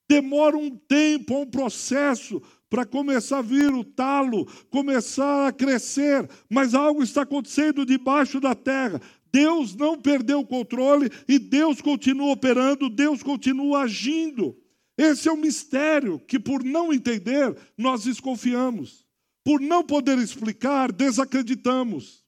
Demora 0.08 0.56
um 0.56 0.76
tempo, 0.76 1.38
um 1.38 1.46
processo 1.46 2.42
para 2.68 2.84
começar 2.84 3.38
a 3.38 3.42
vir 3.42 3.72
o 3.72 3.84
talo, 3.84 4.46
começar 4.68 5.48
a 5.48 5.52
crescer, 5.52 6.28
mas 6.48 6.74
algo 6.74 7.02
está 7.02 7.22
acontecendo 7.22 7.86
debaixo 7.86 8.40
da 8.40 8.54
terra. 8.54 9.00
Deus 9.32 9.74
não 9.74 10.00
perdeu 10.00 10.40
o 10.40 10.46
controle 10.46 11.10
e 11.28 11.38
Deus 11.38 11.80
continua 11.80 12.32
operando, 12.32 12.90
Deus 12.90 13.22
continua 13.22 13.82
agindo. 13.82 14.56
Esse 14.96 15.28
é 15.28 15.32
o 15.32 15.34
um 15.34 15.40
mistério 15.40 16.18
que, 16.18 16.38
por 16.38 16.62
não 16.62 16.92
entender, 16.92 17.56
nós 17.76 18.04
desconfiamos. 18.04 19.06
Por 19.44 19.60
não 19.60 19.82
poder 19.82 20.18
explicar, 20.18 20.92
desacreditamos. 20.92 22.24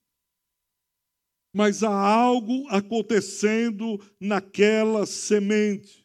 Mas 1.55 1.83
há 1.83 1.95
algo 1.95 2.67
acontecendo 2.69 4.01
naquela 4.19 5.05
semente. 5.05 6.03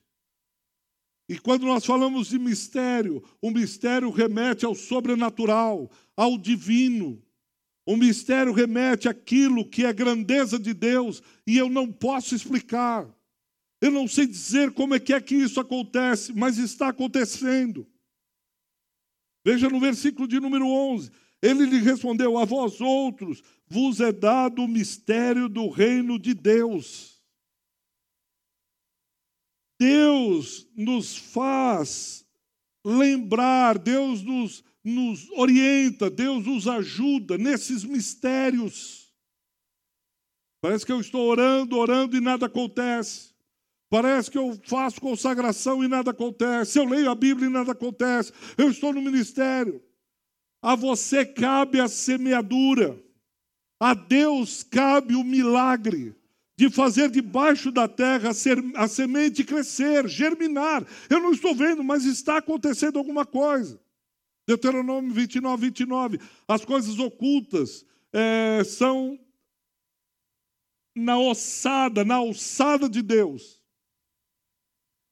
E 1.30 1.38
quando 1.38 1.66
nós 1.66 1.86
falamos 1.86 2.30
de 2.30 2.40
mistério, 2.40 3.24
o 3.42 3.52
mistério 3.52 4.10
remete 4.10 4.66
ao 4.66 4.76
sobrenatural, 4.76 5.90
ao 6.16 6.38
divino. 6.38 7.22
O 7.88 7.96
mistério 7.96 8.52
remete 8.52 9.08
àquilo 9.08 9.64
que 9.64 9.86
é 9.86 9.94
grandeza 9.94 10.60
de 10.60 10.74
Deus 10.74 11.24
e 11.48 11.58
eu 11.58 11.70
não 11.70 11.90
posso 11.90 12.36
explicar. 12.36 13.08
Eu 13.80 13.92
não 13.92 14.10
sei 14.10 14.28
dizer 14.28 14.74
como 14.74 14.94
é 14.94 15.00
que 15.00 15.14
é 15.14 15.22
que 15.22 15.36
isso 15.36 15.58
acontece, 15.58 16.34
mas 16.34 16.58
está 16.58 16.90
acontecendo. 16.90 17.88
Veja 19.46 19.70
no 19.70 19.80
versículo 19.80 20.28
de 20.28 20.38
número 20.38 20.68
11. 20.68 21.10
Ele 21.42 21.66
lhe 21.66 21.80
respondeu: 21.80 22.38
A 22.38 22.44
vós 22.44 22.82
outros 22.82 23.42
vos 23.66 24.02
é 24.02 24.12
dado 24.12 24.64
o 24.64 24.68
mistério 24.68 25.48
do 25.48 25.70
reino 25.70 26.20
de 26.20 26.34
Deus. 26.34 27.24
Deus 29.80 30.68
nos 30.76 31.16
faz 31.16 32.26
lembrar, 32.84 33.78
Deus 33.78 34.22
nos 34.24 34.62
nos 34.88 35.30
orienta, 35.32 36.10
Deus 36.10 36.46
nos 36.46 36.68
ajuda 36.68 37.38
nesses 37.38 37.84
mistérios. 37.84 39.14
Parece 40.62 40.86
que 40.86 40.92
eu 40.92 41.00
estou 41.00 41.28
orando, 41.28 41.78
orando 41.78 42.18
e 42.18 42.22
nada 42.22 42.48
acontece. 42.48 43.36
Parece 43.90 44.30
que 44.30 44.38
eu 44.38 44.60
faço 44.64 45.00
consagração 45.00 45.84
e 45.84 45.88
nada 45.88 46.12
acontece. 46.12 46.80
Eu 46.80 46.86
leio 46.86 47.10
a 47.10 47.16
Bíblia 47.16 47.48
e 47.48 47.52
nada 47.52 47.72
acontece. 47.72 48.34
Eu 48.58 48.70
estou 48.70 48.94
no 48.94 49.02
ministério. 49.02 49.82
A 50.62 50.76
você 50.76 51.26
cabe 51.26 51.80
a 51.80 51.88
semeadura. 51.88 53.02
A 53.80 53.94
Deus 53.94 54.64
cabe 54.64 55.16
o 55.16 55.24
milagre 55.24 56.16
de 56.58 56.70
fazer 56.72 57.12
debaixo 57.12 57.72
da 57.72 57.88
terra 57.88 58.32
a 58.76 58.88
semente 58.88 59.44
crescer, 59.44 60.08
germinar. 60.08 60.86
Eu 61.10 61.20
não 61.22 61.32
estou 61.32 61.54
vendo, 61.54 61.84
mas 61.84 62.04
está 62.04 62.38
acontecendo 62.38 62.98
alguma 62.98 63.26
coisa. 63.26 63.80
Deuteronômio 64.48 65.14
29, 65.14 65.66
29. 65.66 66.20
As 66.48 66.64
coisas 66.64 66.98
ocultas 66.98 67.86
é, 68.14 68.64
são 68.64 69.20
na 70.96 71.20
ossada, 71.20 72.06
na 72.06 72.16
alçada 72.16 72.90
de 72.90 73.02
Deus. 73.02 73.62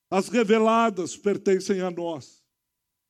As 0.09 0.29
reveladas 0.29 1.17
pertencem 1.17 1.81
a 1.81 1.91
nós. 1.91 2.43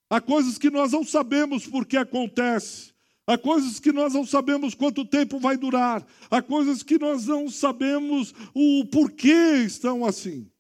Há 0.09 0.19
coisas 0.19 0.57
que 0.57 0.71
nós 0.71 0.91
não 0.91 1.03
sabemos 1.03 1.67
por 1.67 1.85
que 1.85 1.95
acontece. 1.95 2.93
Há 3.27 3.37
coisas 3.37 3.79
que 3.79 3.91
nós 3.91 4.13
não 4.13 4.25
sabemos 4.25 4.75
quanto 4.75 5.05
tempo 5.05 5.39
vai 5.39 5.57
durar. 5.57 6.05
Há 6.29 6.41
coisas 6.41 6.83
que 6.83 6.97
nós 6.97 7.25
não 7.25 7.49
sabemos 7.49 8.33
o 8.53 8.85
porquê 8.85 9.63
estão 9.65 10.05
assim. 10.05 10.51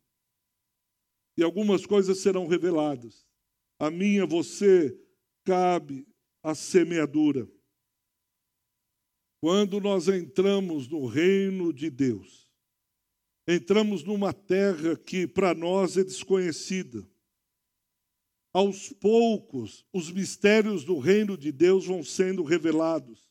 E 1.37 1.43
algumas 1.43 1.85
coisas 1.85 2.19
serão 2.19 2.47
reveladas. 2.47 3.25
A 3.77 3.91
minha, 3.91 4.25
você, 4.25 4.97
cabe 5.45 6.05
a 6.43 6.53
semeadura. 6.53 7.47
Quando 9.39 9.79
nós 9.79 10.07
entramos 10.07 10.87
no 10.87 11.05
reino 11.05 11.71
de 11.71 11.89
Deus, 11.89 12.49
entramos 13.47 14.03
numa 14.03 14.33
terra 14.33 14.97
que 14.97 15.27
para 15.27 15.53
nós 15.53 15.97
é 15.97 16.03
desconhecida. 16.03 17.07
Aos 18.51 18.89
poucos, 18.89 19.85
os 19.93 20.11
mistérios 20.11 20.83
do 20.83 20.97
reino 20.97 21.37
de 21.37 21.51
Deus 21.51 21.85
vão 21.85 22.03
sendo 22.03 22.41
revelados. 22.41 23.29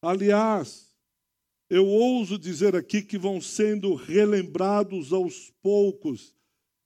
Aliás, 0.00 0.94
eu 1.68 1.86
ouso 1.86 2.38
dizer 2.38 2.76
aqui 2.76 3.02
que 3.02 3.18
vão 3.18 3.40
sendo 3.40 3.94
relembrados 3.94 5.12
aos 5.12 5.50
poucos 5.62 6.34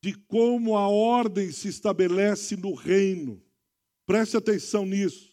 de 0.00 0.14
como 0.14 0.76
a 0.76 0.88
ordem 0.88 1.52
se 1.52 1.68
estabelece 1.68 2.57
no 2.57 2.72
reino. 2.72 3.41
Preste 4.06 4.36
atenção 4.36 4.84
nisso. 4.84 5.30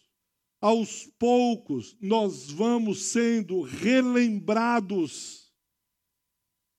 Aos 0.61 1.05
poucos, 1.17 1.95
nós 2.01 2.49
vamos 2.49 3.03
sendo 3.03 3.61
relembrados 3.61 5.49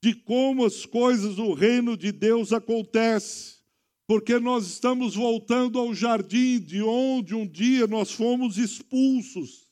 de 0.02 0.14
como 0.14 0.64
as 0.64 0.86
coisas 0.86 1.36
do 1.36 1.52
reino 1.52 1.96
de 1.96 2.10
Deus 2.10 2.52
acontecem, 2.52 3.58
porque 4.06 4.38
nós 4.38 4.66
estamos 4.66 5.14
voltando 5.14 5.78
ao 5.78 5.94
jardim 5.94 6.58
de 6.58 6.82
onde 6.82 7.34
um 7.34 7.46
dia 7.46 7.86
nós 7.86 8.10
fomos 8.10 8.56
expulsos. 8.56 9.68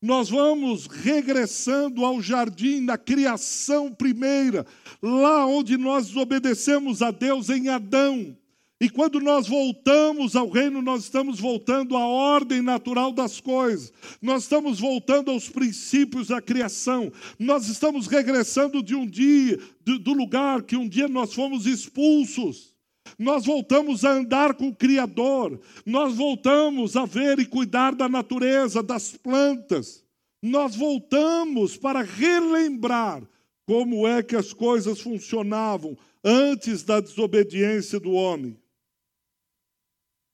Nós 0.00 0.28
vamos 0.28 0.86
regressando 0.86 2.04
ao 2.04 2.20
jardim 2.20 2.84
da 2.84 2.96
criação 2.96 3.92
primeira, 3.92 4.66
lá 5.02 5.46
onde 5.46 5.76
nós 5.76 6.14
obedecemos 6.14 7.02
a 7.02 7.10
Deus 7.10 7.50
em 7.50 7.68
Adão. 7.68 8.36
E 8.78 8.90
quando 8.90 9.20
nós 9.20 9.48
voltamos 9.48 10.36
ao 10.36 10.50
reino, 10.50 10.82
nós 10.82 11.04
estamos 11.04 11.40
voltando 11.40 11.96
à 11.96 12.06
ordem 12.06 12.60
natural 12.60 13.10
das 13.10 13.40
coisas, 13.40 13.90
nós 14.20 14.42
estamos 14.42 14.78
voltando 14.78 15.30
aos 15.30 15.48
princípios 15.48 16.28
da 16.28 16.42
criação, 16.42 17.10
nós 17.38 17.68
estamos 17.68 18.06
regressando 18.06 18.82
de 18.82 18.94
um 18.94 19.06
dia, 19.06 19.58
do 19.82 20.12
lugar 20.12 20.62
que 20.62 20.76
um 20.76 20.86
dia 20.86 21.08
nós 21.08 21.32
fomos 21.32 21.66
expulsos. 21.66 22.74
Nós 23.18 23.46
voltamos 23.46 24.04
a 24.04 24.10
andar 24.10 24.54
com 24.54 24.68
o 24.68 24.74
Criador, 24.74 25.58
nós 25.86 26.16
voltamos 26.16 26.96
a 26.96 27.06
ver 27.06 27.38
e 27.38 27.46
cuidar 27.46 27.94
da 27.94 28.08
natureza, 28.08 28.82
das 28.82 29.12
plantas, 29.12 30.04
nós 30.42 30.76
voltamos 30.76 31.76
para 31.76 32.02
relembrar 32.02 33.22
como 33.64 34.06
é 34.06 34.22
que 34.22 34.36
as 34.36 34.52
coisas 34.52 35.00
funcionavam 35.00 35.96
antes 36.22 36.82
da 36.82 37.00
desobediência 37.00 37.98
do 37.98 38.12
homem. 38.12 38.56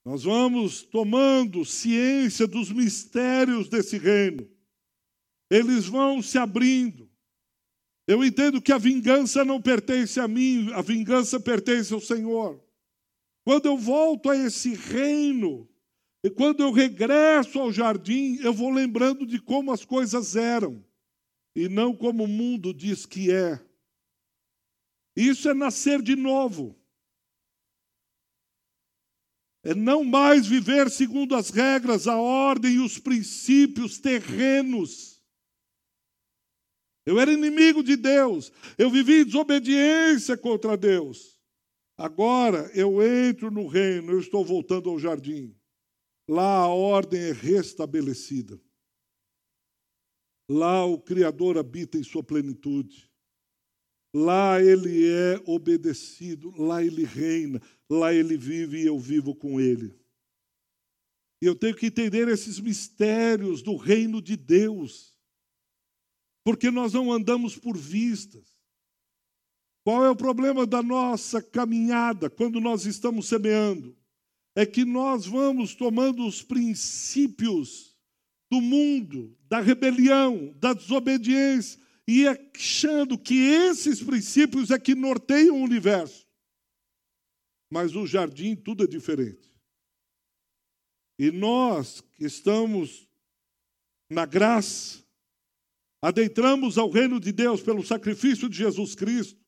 Nós 0.04 0.24
vamos 0.24 0.82
tomando 0.82 1.64
ciência 1.64 2.46
dos 2.46 2.72
mistérios 2.72 3.68
desse 3.68 3.96
reino. 3.98 4.48
Eles 5.48 5.86
vão 5.86 6.20
se 6.20 6.38
abrindo. 6.38 7.08
Eu 8.06 8.24
entendo 8.24 8.60
que 8.60 8.72
a 8.72 8.78
vingança 8.78 9.44
não 9.44 9.62
pertence 9.62 10.18
a 10.18 10.26
mim, 10.26 10.72
a 10.72 10.82
vingança 10.82 11.38
pertence 11.38 11.94
ao 11.94 12.00
Senhor. 12.00 12.60
Quando 13.44 13.66
eu 13.66 13.76
volto 13.78 14.28
a 14.28 14.36
esse 14.36 14.74
reino, 14.74 15.68
e 16.24 16.30
quando 16.30 16.62
eu 16.62 16.72
regresso 16.72 17.60
ao 17.60 17.72
jardim, 17.72 18.38
eu 18.40 18.52
vou 18.52 18.70
lembrando 18.70 19.24
de 19.24 19.40
como 19.40 19.70
as 19.70 19.84
coisas 19.84 20.34
eram, 20.34 20.84
e 21.54 21.68
não 21.68 21.94
como 21.94 22.24
o 22.24 22.28
mundo 22.28 22.74
diz 22.74 23.06
que 23.06 23.30
é. 23.30 23.60
Isso 25.14 25.48
é 25.48 25.54
nascer 25.54 26.02
de 26.02 26.16
novo 26.16 26.81
é 29.62 29.74
não 29.74 30.02
mais 30.02 30.46
viver 30.46 30.90
segundo 30.90 31.34
as 31.34 31.50
regras, 31.50 32.08
a 32.08 32.16
ordem 32.16 32.74
e 32.74 32.78
os 32.80 32.98
princípios 32.98 33.98
terrenos. 33.98 35.22
Eu 37.06 37.18
era 37.18 37.32
inimigo 37.32 37.82
de 37.82 37.96
Deus, 37.96 38.52
eu 38.78 38.90
vivi 38.90 39.20
em 39.20 39.24
desobediência 39.24 40.36
contra 40.36 40.76
Deus. 40.76 41.40
Agora 41.96 42.70
eu 42.74 43.02
entro 43.02 43.50
no 43.50 43.66
reino, 43.66 44.12
eu 44.12 44.20
estou 44.20 44.44
voltando 44.44 44.90
ao 44.90 44.98
jardim. 44.98 45.56
Lá 46.28 46.58
a 46.58 46.68
ordem 46.68 47.20
é 47.20 47.32
restabelecida. 47.32 48.60
Lá 50.48 50.84
o 50.84 51.00
Criador 51.00 51.58
habita 51.58 51.98
em 51.98 52.02
sua 52.02 52.22
plenitude. 52.22 53.11
Lá 54.14 54.62
ele 54.62 55.08
é 55.08 55.42
obedecido, 55.46 56.50
lá 56.56 56.84
ele 56.84 57.04
reina, 57.04 57.60
lá 57.88 58.12
ele 58.12 58.36
vive 58.36 58.82
e 58.82 58.86
eu 58.86 58.98
vivo 58.98 59.34
com 59.34 59.58
ele. 59.58 59.98
E 61.42 61.46
eu 61.46 61.56
tenho 61.56 61.74
que 61.74 61.86
entender 61.86 62.28
esses 62.28 62.60
mistérios 62.60 63.62
do 63.62 63.74
reino 63.74 64.20
de 64.20 64.36
Deus, 64.36 65.16
porque 66.44 66.70
nós 66.70 66.92
não 66.92 67.10
andamos 67.10 67.56
por 67.56 67.76
vistas. 67.76 68.52
Qual 69.84 70.04
é 70.04 70.10
o 70.10 70.16
problema 70.16 70.64
da 70.66 70.82
nossa 70.82 71.42
caminhada 71.42 72.30
quando 72.30 72.60
nós 72.60 72.86
estamos 72.86 73.26
semeando? 73.26 73.96
É 74.54 74.64
que 74.64 74.84
nós 74.84 75.26
vamos 75.26 75.74
tomando 75.74 76.24
os 76.26 76.42
princípios 76.42 77.96
do 78.50 78.60
mundo, 78.60 79.36
da 79.48 79.60
rebelião, 79.60 80.54
da 80.58 80.74
desobediência, 80.74 81.80
e 82.06 82.26
achando 82.26 83.16
que 83.16 83.34
esses 83.34 84.02
princípios 84.02 84.70
é 84.70 84.78
que 84.78 84.94
norteiam 84.94 85.60
o 85.60 85.64
universo. 85.64 86.26
Mas 87.70 87.92
no 87.92 88.06
jardim 88.06 88.54
tudo 88.54 88.84
é 88.84 88.86
diferente. 88.86 89.52
E 91.18 91.30
nós 91.30 92.00
que 92.00 92.24
estamos 92.24 93.08
na 94.10 94.26
graça, 94.26 95.02
adentramos 96.02 96.76
ao 96.76 96.90
reino 96.90 97.20
de 97.20 97.32
Deus 97.32 97.62
pelo 97.62 97.84
sacrifício 97.84 98.48
de 98.48 98.58
Jesus 98.58 98.94
Cristo, 98.94 99.40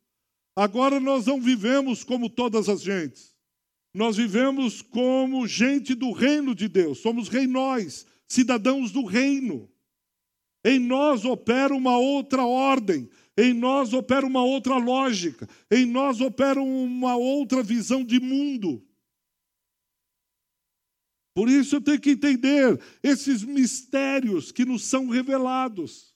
agora 0.57 1.01
nós 1.01 1.27
não 1.27 1.41
vivemos 1.41 2.05
como 2.05 2.31
todas 2.31 2.69
as 2.69 2.81
gentes. 2.81 3.35
Nós 3.93 4.17
vivemos 4.17 4.83
como 4.83 5.47
gente 5.47 5.95
do 5.95 6.13
reino 6.13 6.55
de 6.55 6.69
Deus, 6.69 6.99
somos 6.99 7.29
reinóis, 7.29 8.07
cidadãos 8.27 8.91
do 8.91 9.05
reino. 9.05 9.71
Em 10.65 10.79
nós 10.79 11.25
opera 11.25 11.75
uma 11.75 11.99
outra 11.99 12.45
ordem, 12.45 13.11
em 13.37 13.53
nós 13.53 13.93
opera 13.93 14.25
uma 14.25 14.43
outra 14.43 14.77
lógica, 14.77 15.49
em 15.71 15.85
nós 15.85 16.21
opera 16.21 16.63
uma 16.63 17.17
outra 17.17 17.63
visão 17.63 18.03
de 18.03 18.19
mundo. 18.19 18.83
Por 21.35 21.49
isso 21.49 21.77
eu 21.77 21.81
tenho 21.83 22.01
que 22.01 22.11
entender 22.11 22.81
esses 23.03 23.43
mistérios 23.43 24.53
que 24.53 24.65
nos 24.65 24.85
são 24.85 25.09
revelados. 25.09 26.15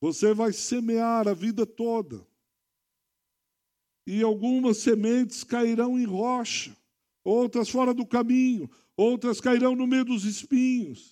Você 0.00 0.32
vai 0.32 0.52
semear 0.52 1.28
a 1.28 1.34
vida 1.34 1.64
toda. 1.66 2.26
E 4.06 4.22
algumas 4.22 4.78
sementes 4.78 5.44
cairão 5.44 5.96
em 5.96 6.04
rocha, 6.04 6.76
outras 7.22 7.68
fora 7.68 7.94
do 7.94 8.04
caminho, 8.04 8.68
outras 8.96 9.40
cairão 9.40 9.76
no 9.76 9.86
meio 9.86 10.04
dos 10.04 10.24
espinhos. 10.24 11.11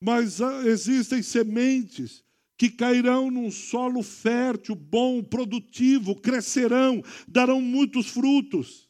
Mas 0.00 0.40
ah, 0.40 0.66
existem 0.66 1.22
sementes 1.22 2.24
que 2.56 2.70
cairão 2.70 3.30
num 3.30 3.50
solo 3.50 4.02
fértil, 4.02 4.74
bom, 4.74 5.22
produtivo, 5.22 6.14
crescerão, 6.14 7.02
darão 7.28 7.60
muitos 7.60 8.06
frutos. 8.08 8.88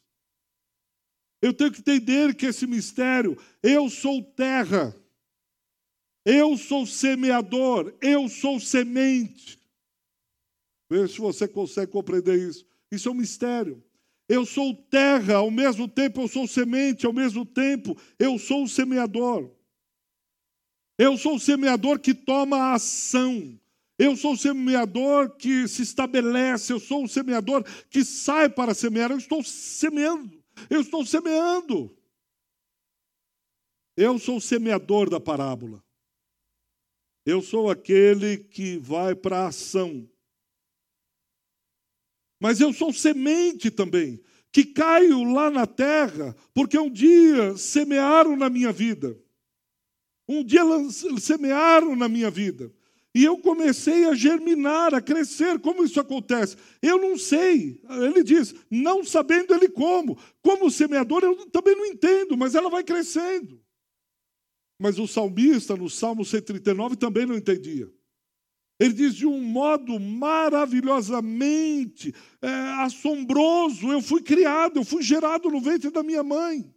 Eu 1.41 1.53
tenho 1.53 1.71
que 1.71 1.81
entender 1.81 2.35
que 2.35 2.45
esse 2.45 2.65
mistério, 2.65 3.37
eu 3.61 3.89
sou 3.89 4.23
terra, 4.23 4.95
eu 6.25 6.57
sou 6.57 6.85
semeador, 6.85 7.93
eu 8.01 8.27
sou 8.27 8.59
semente. 8.59 9.59
Veja 10.89 11.07
se 11.07 11.19
você 11.19 11.47
consegue 11.47 11.91
compreender 11.91 12.37
isso. 12.37 12.65
Isso 12.91 13.09
é 13.09 13.11
um 13.11 13.15
mistério. 13.15 13.83
Eu 14.29 14.45
sou 14.45 14.73
terra, 14.73 15.35
ao 15.35 15.51
mesmo 15.51 15.87
tempo 15.87 16.21
eu 16.21 16.27
sou 16.27 16.47
semente, 16.47 17.05
ao 17.05 17.13
mesmo 17.13 17.45
tempo 17.45 17.97
eu 18.17 18.37
sou 18.37 18.63
o 18.63 18.67
semeador. 18.67 19.56
Eu 20.97 21.17
sou 21.17 21.35
o 21.35 21.39
semeador 21.39 21.99
que 21.99 22.13
toma 22.13 22.73
ação. 22.73 23.59
Eu 23.99 24.15
sou 24.15 24.33
o 24.33 24.37
semeador 24.37 25.37
que 25.37 25.67
se 25.67 25.81
estabelece. 25.81 26.73
Eu 26.73 26.79
sou 26.79 27.03
o 27.03 27.07
semeador 27.07 27.63
que 27.89 28.03
sai 28.03 28.49
para 28.49 28.73
semear. 28.73 29.11
Eu 29.11 29.17
estou 29.17 29.43
semeando. 29.43 30.43
Eu 30.69 30.81
estou 30.81 31.05
semeando. 31.05 31.95
Eu 33.95 34.17
sou 34.17 34.37
o 34.37 34.41
semeador 34.41 35.09
da 35.09 35.19
parábola. 35.19 35.83
Eu 37.25 37.41
sou 37.41 37.69
aquele 37.69 38.37
que 38.37 38.77
vai 38.77 39.13
para 39.13 39.39
a 39.41 39.47
ação. 39.47 40.09
Mas 42.39 42.61
eu 42.61 42.71
sou 42.71 42.93
semente 42.93 43.71
também, 43.71 44.21
que 44.51 44.63
caio 44.63 45.23
lá 45.23 45.49
na 45.49 45.65
terra, 45.65 46.35
porque 46.53 46.77
um 46.77 46.89
dia 46.89 47.57
semearam 47.57 48.35
na 48.35 48.49
minha 48.49 48.71
vida. 48.71 49.19
Um 50.27 50.43
dia 50.43 50.61
semearam 51.19 51.95
na 51.95 52.09
minha 52.09 52.29
vida. 52.29 52.71
E 53.15 53.23
eu 53.23 53.37
comecei 53.39 54.05
a 54.05 54.13
germinar, 54.13 54.93
a 54.93 55.01
crescer. 55.01 55.57
Como 55.59 55.83
isso 55.83 55.99
acontece? 55.99 56.55
Eu 56.81 57.01
não 57.01 57.17
sei. 57.17 57.81
Ele 57.89 58.23
diz, 58.23 58.53
não 58.69 59.03
sabendo 59.03 59.55
ele 59.55 59.69
como. 59.69 60.19
Como 60.41 60.69
semeador, 60.69 61.23
eu 61.23 61.49
também 61.49 61.75
não 61.75 61.87
entendo, 61.87 62.37
mas 62.37 62.53
ela 62.53 62.69
vai 62.69 62.83
crescendo. 62.83 63.59
Mas 64.79 64.99
o 64.99 65.07
salmista, 65.07 65.75
no 65.75 65.89
Salmo 65.89 66.23
139, 66.23 66.95
também 66.95 67.25
não 67.25 67.35
entendia. 67.35 67.91
Ele 68.79 68.93
diz 68.93 69.15
de 69.15 69.25
um 69.25 69.41
modo 69.41 69.99
maravilhosamente 69.99 72.13
é, 72.39 72.47
assombroso: 72.83 73.91
eu 73.91 73.99
fui 74.01 74.21
criado, 74.21 74.77
eu 74.77 74.85
fui 74.85 75.01
gerado 75.01 75.49
no 75.49 75.59
ventre 75.59 75.89
da 75.89 76.03
minha 76.03 76.23
mãe. 76.23 76.71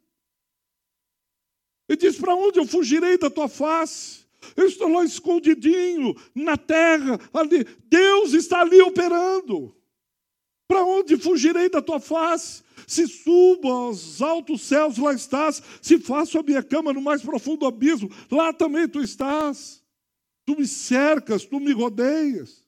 Ele 1.90 1.96
diz: 1.96 2.16
Para 2.16 2.37
onde 2.37 2.61
eu 2.61 2.64
fugirei 2.64 3.18
da 3.18 3.29
tua 3.29 3.48
face? 3.48 4.20
Eu 4.57 4.66
estou 4.66 4.88
lá 4.88 5.05
escondidinho 5.05 6.14
na 6.33 6.57
terra, 6.57 7.18
ali. 7.35 7.66
Deus 7.85 8.33
está 8.33 8.61
ali 8.61 8.81
operando. 8.81 9.74
Para 10.68 10.85
onde 10.85 11.16
fugirei 11.16 11.68
da 11.68 11.83
tua 11.83 11.98
face? 11.98 12.62
Se 12.87 13.09
subo 13.09 13.68
aos 13.68 14.22
altos 14.22 14.61
céus, 14.61 14.98
lá 14.98 15.12
estás. 15.12 15.61
Se 15.83 15.98
faço 15.98 16.38
a 16.38 16.44
minha 16.44 16.62
cama 16.62 16.92
no 16.92 17.03
mais 17.03 17.22
profundo 17.22 17.66
abismo, 17.66 18.09
lá 18.31 18.53
também 18.53 18.88
tu 18.88 19.03
estás. 19.03 19.83
Tu 20.46 20.57
me 20.57 20.68
cercas, 20.68 21.44
tu 21.44 21.59
me 21.59 21.72
rodeias. 21.72 22.64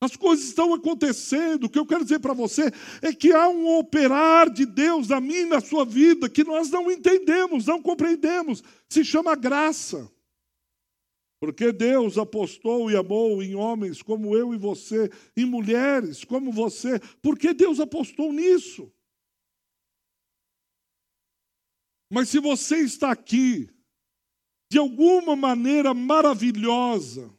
As 0.00 0.14
coisas 0.14 0.46
estão 0.46 0.72
acontecendo. 0.72 1.64
O 1.64 1.68
que 1.68 1.78
eu 1.78 1.86
quero 1.86 2.04
dizer 2.04 2.20
para 2.20 2.32
você 2.32 2.70
é 3.02 3.12
que 3.12 3.32
há 3.32 3.48
um 3.48 3.78
operar 3.78 4.48
de 4.48 4.64
Deus 4.64 5.08
na 5.08 5.20
minha 5.20 5.40
e 5.40 5.46
na 5.46 5.60
sua 5.60 5.84
vida 5.84 6.28
que 6.28 6.44
nós 6.44 6.70
não 6.70 6.90
entendemos, 6.90 7.66
não 7.66 7.82
compreendemos. 7.82 8.62
Se 8.88 9.04
chama 9.04 9.34
graça. 9.34 10.10
Porque 11.40 11.72
Deus 11.72 12.18
apostou 12.18 12.90
e 12.90 12.96
amou 12.96 13.42
em 13.42 13.54
homens 13.54 14.02
como 14.02 14.36
eu 14.36 14.52
e 14.52 14.58
você, 14.58 15.10
em 15.36 15.44
mulheres 15.44 16.24
como 16.24 16.52
você. 16.52 16.98
Porque 17.22 17.52
Deus 17.52 17.78
apostou 17.78 18.32
nisso. 18.32 18.92
Mas 22.10 22.28
se 22.28 22.40
você 22.40 22.78
está 22.78 23.12
aqui, 23.12 23.68
de 24.70 24.78
alguma 24.78 25.36
maneira 25.36 25.92
maravilhosa, 25.94 27.32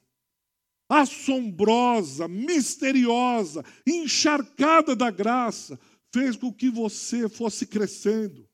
assombrosa, 0.89 2.27
misteriosa, 2.27 3.63
encharcada 3.85 4.95
da 4.95 5.11
graça, 5.11 5.79
fez 6.11 6.35
com 6.35 6.51
que 6.51 6.69
você 6.69 7.29
fosse 7.29 7.67
crescendo. 7.67 8.49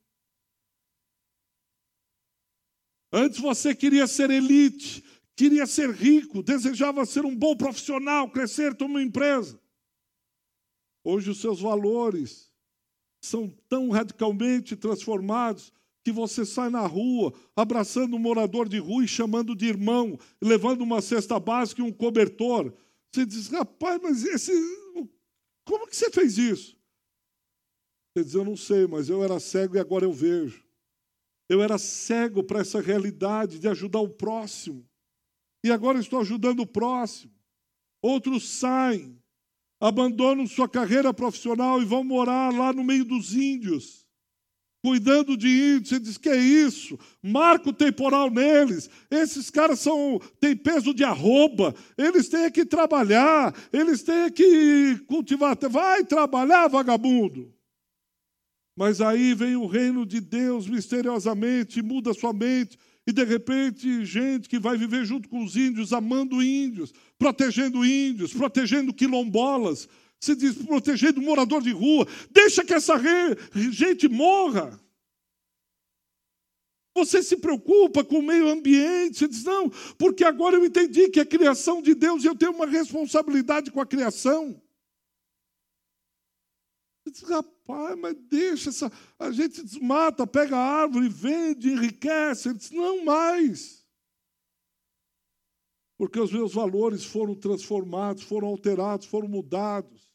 Antes 3.12 3.40
você 3.40 3.74
queria 3.74 4.06
ser 4.06 4.30
elite, 4.30 5.02
queria 5.38 5.66
ser 5.66 5.90
rico, 5.92 6.44
desejava 6.44 7.06
ser 7.06 7.24
um 7.26 7.34
bom 7.34 7.56
profissional, 7.56 8.30
crescer, 8.30 8.76
uma 8.82 9.02
empresa. 9.02 9.58
Hoje 11.02 11.30
os 11.30 11.40
seus 11.40 11.62
valores 11.62 12.52
são 13.22 13.48
tão 13.70 13.90
radicalmente 13.90 14.76
transformados 14.76 15.72
que 16.06 16.12
você 16.12 16.46
sai 16.46 16.70
na 16.70 16.86
rua 16.86 17.34
abraçando 17.56 18.16
um 18.16 18.20
morador 18.20 18.70
de 18.70 18.78
rua 18.78 19.04
e 19.04 19.08
chamando 19.08 19.56
de 19.56 19.66
irmão, 19.66 20.20
levando 20.40 20.82
uma 20.82 21.02
cesta 21.02 21.40
básica 21.40 21.82
e 21.82 21.84
um 21.84 21.92
cobertor. 21.92 22.72
Você 23.12 23.26
diz, 23.26 23.48
rapaz, 23.48 24.00
mas 24.04 24.24
esse. 24.24 24.52
Como 25.66 25.88
que 25.88 25.96
você 25.96 26.12
fez 26.12 26.38
isso? 26.38 26.78
Você 28.14 28.24
diz, 28.24 28.36
eu 28.36 28.46
não 28.46 28.56
sei, 28.56 28.86
mas 28.86 29.10
eu 29.10 29.24
era 29.24 29.40
cego 29.40 29.78
e 29.78 29.80
agora 29.80 30.06
eu 30.06 30.14
vejo. 30.14 30.64
Eu 31.50 31.60
era 31.64 31.80
cego 31.80 32.44
para 32.44 32.60
essa 32.60 32.80
realidade 32.80 33.58
de 33.58 33.68
ajudar 33.68 34.00
o 34.00 34.10
próximo. 34.10 34.88
E 35.64 35.72
agora 35.72 35.98
estou 35.98 36.20
ajudando 36.20 36.60
o 36.60 36.68
próximo. 36.68 37.34
Outros 38.00 38.48
saem, 38.48 39.20
abandonam 39.80 40.46
sua 40.46 40.70
carreira 40.70 41.12
profissional 41.12 41.82
e 41.82 41.86
vão 41.86 42.04
morar 42.04 42.54
lá 42.54 42.72
no 42.72 42.84
meio 42.84 43.04
dos 43.04 43.34
índios 43.34 44.05
cuidando 44.86 45.36
de 45.36 45.48
índios, 45.48 45.90
você 45.90 46.00
diz 46.00 46.16
que 46.16 46.30
é 46.30 46.38
isso, 46.38 46.96
marco 47.24 47.74
temporal 47.74 48.30
neles. 48.30 48.88
Esses 49.10 49.50
caras 49.50 49.80
são 49.80 50.22
têm 50.40 50.56
peso 50.56 50.94
de 50.94 51.04
arroba, 51.04 51.74
eles 51.98 52.30
têm 52.30 52.52
que 52.52 52.64
trabalhar, 52.64 53.52
eles 53.74 54.04
têm 54.04 54.32
que 54.32 55.00
cultivar. 55.08 55.58
Vai 55.72 56.04
trabalhar, 56.04 56.68
vagabundo. 56.68 57.52
Mas 58.78 59.02
aí 59.02 59.34
vem 59.34 59.56
o 59.56 59.66
reino 59.66 60.06
de 60.06 60.22
Deus 60.22 60.68
misteriosamente, 60.68 61.82
muda 61.82 62.14
sua 62.14 62.32
mente, 62.32 62.78
e 63.08 63.12
de 63.12 63.24
repente, 63.24 64.06
gente 64.06 64.48
que 64.48 64.60
vai 64.60 64.78
viver 64.78 65.04
junto 65.04 65.28
com 65.28 65.44
os 65.44 65.56
índios, 65.56 65.94
amando 65.94 66.44
índios, 66.44 66.94
protegendo 67.18 67.84
índios, 67.84 68.34
protegendo 68.34 68.94
quilombolas, 68.94 69.90
se 70.20 70.36
diz 70.36 70.56
proteger 70.56 71.14
do 71.14 71.22
morador 71.22 71.62
de 71.62 71.72
rua. 71.72 72.08
Deixa 72.32 72.64
que 72.64 72.74
essa 72.74 72.96
gente 73.72 74.08
morra. 74.08 74.80
Você 76.96 77.22
se 77.22 77.36
preocupa 77.36 78.06
com 78.06 78.20
o 78.20 78.24
meio 78.24 78.48
ambiente. 78.48 79.20
Você 79.20 79.28
diz, 79.28 79.44
não, 79.44 79.70
porque 79.98 80.24
agora 80.24 80.56
eu 80.56 80.66
entendi 80.66 81.10
que 81.10 81.20
é 81.20 81.26
criação 81.26 81.82
de 81.82 81.94
Deus 81.94 82.24
e 82.24 82.28
eu 82.28 82.36
tenho 82.36 82.54
uma 82.54 82.66
responsabilidade 82.66 83.70
com 83.70 83.82
a 83.82 83.86
criação. 83.86 84.62
diz, 87.06 87.22
rapaz, 87.24 88.00
mas 88.00 88.16
deixa 88.30 88.70
essa. 88.70 88.90
A 89.20 89.30
gente 89.30 89.62
desmata, 89.62 90.26
pega 90.26 90.56
a 90.56 90.82
árvore, 90.84 91.10
vende, 91.10 91.70
enriquece. 91.70 92.48
Ele 92.48 92.58
diz, 92.58 92.72
não 92.72 93.04
mais. 93.04 93.75
Porque 95.98 96.20
os 96.20 96.32
meus 96.32 96.54
valores 96.54 97.06
foram 97.06 97.36
transformados, 97.36 98.24
foram 98.24 98.48
alterados, 98.50 99.06
foram 99.06 99.28
mudados. 99.28 100.12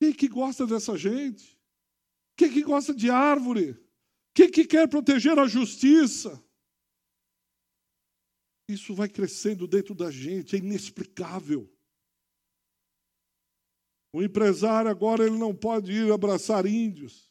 Quem 0.00 0.12
que 0.12 0.28
gosta 0.28 0.66
dessa 0.66 0.96
gente? 0.96 1.58
Quem 2.36 2.52
que 2.52 2.62
gosta 2.62 2.94
de 2.94 3.10
árvore? 3.10 3.76
Quem 4.34 4.50
que 4.50 4.64
quer 4.64 4.88
proteger 4.88 5.38
a 5.38 5.46
justiça? 5.46 6.42
Isso 8.68 8.94
vai 8.94 9.08
crescendo 9.08 9.66
dentro 9.66 9.94
da 9.94 10.10
gente, 10.10 10.54
é 10.54 10.58
inexplicável. 10.58 11.72
O 14.12 14.22
empresário 14.22 14.90
agora 14.90 15.24
ele 15.24 15.38
não 15.38 15.54
pode 15.54 15.92
ir 15.92 16.12
abraçar 16.12 16.66
índios, 16.66 17.30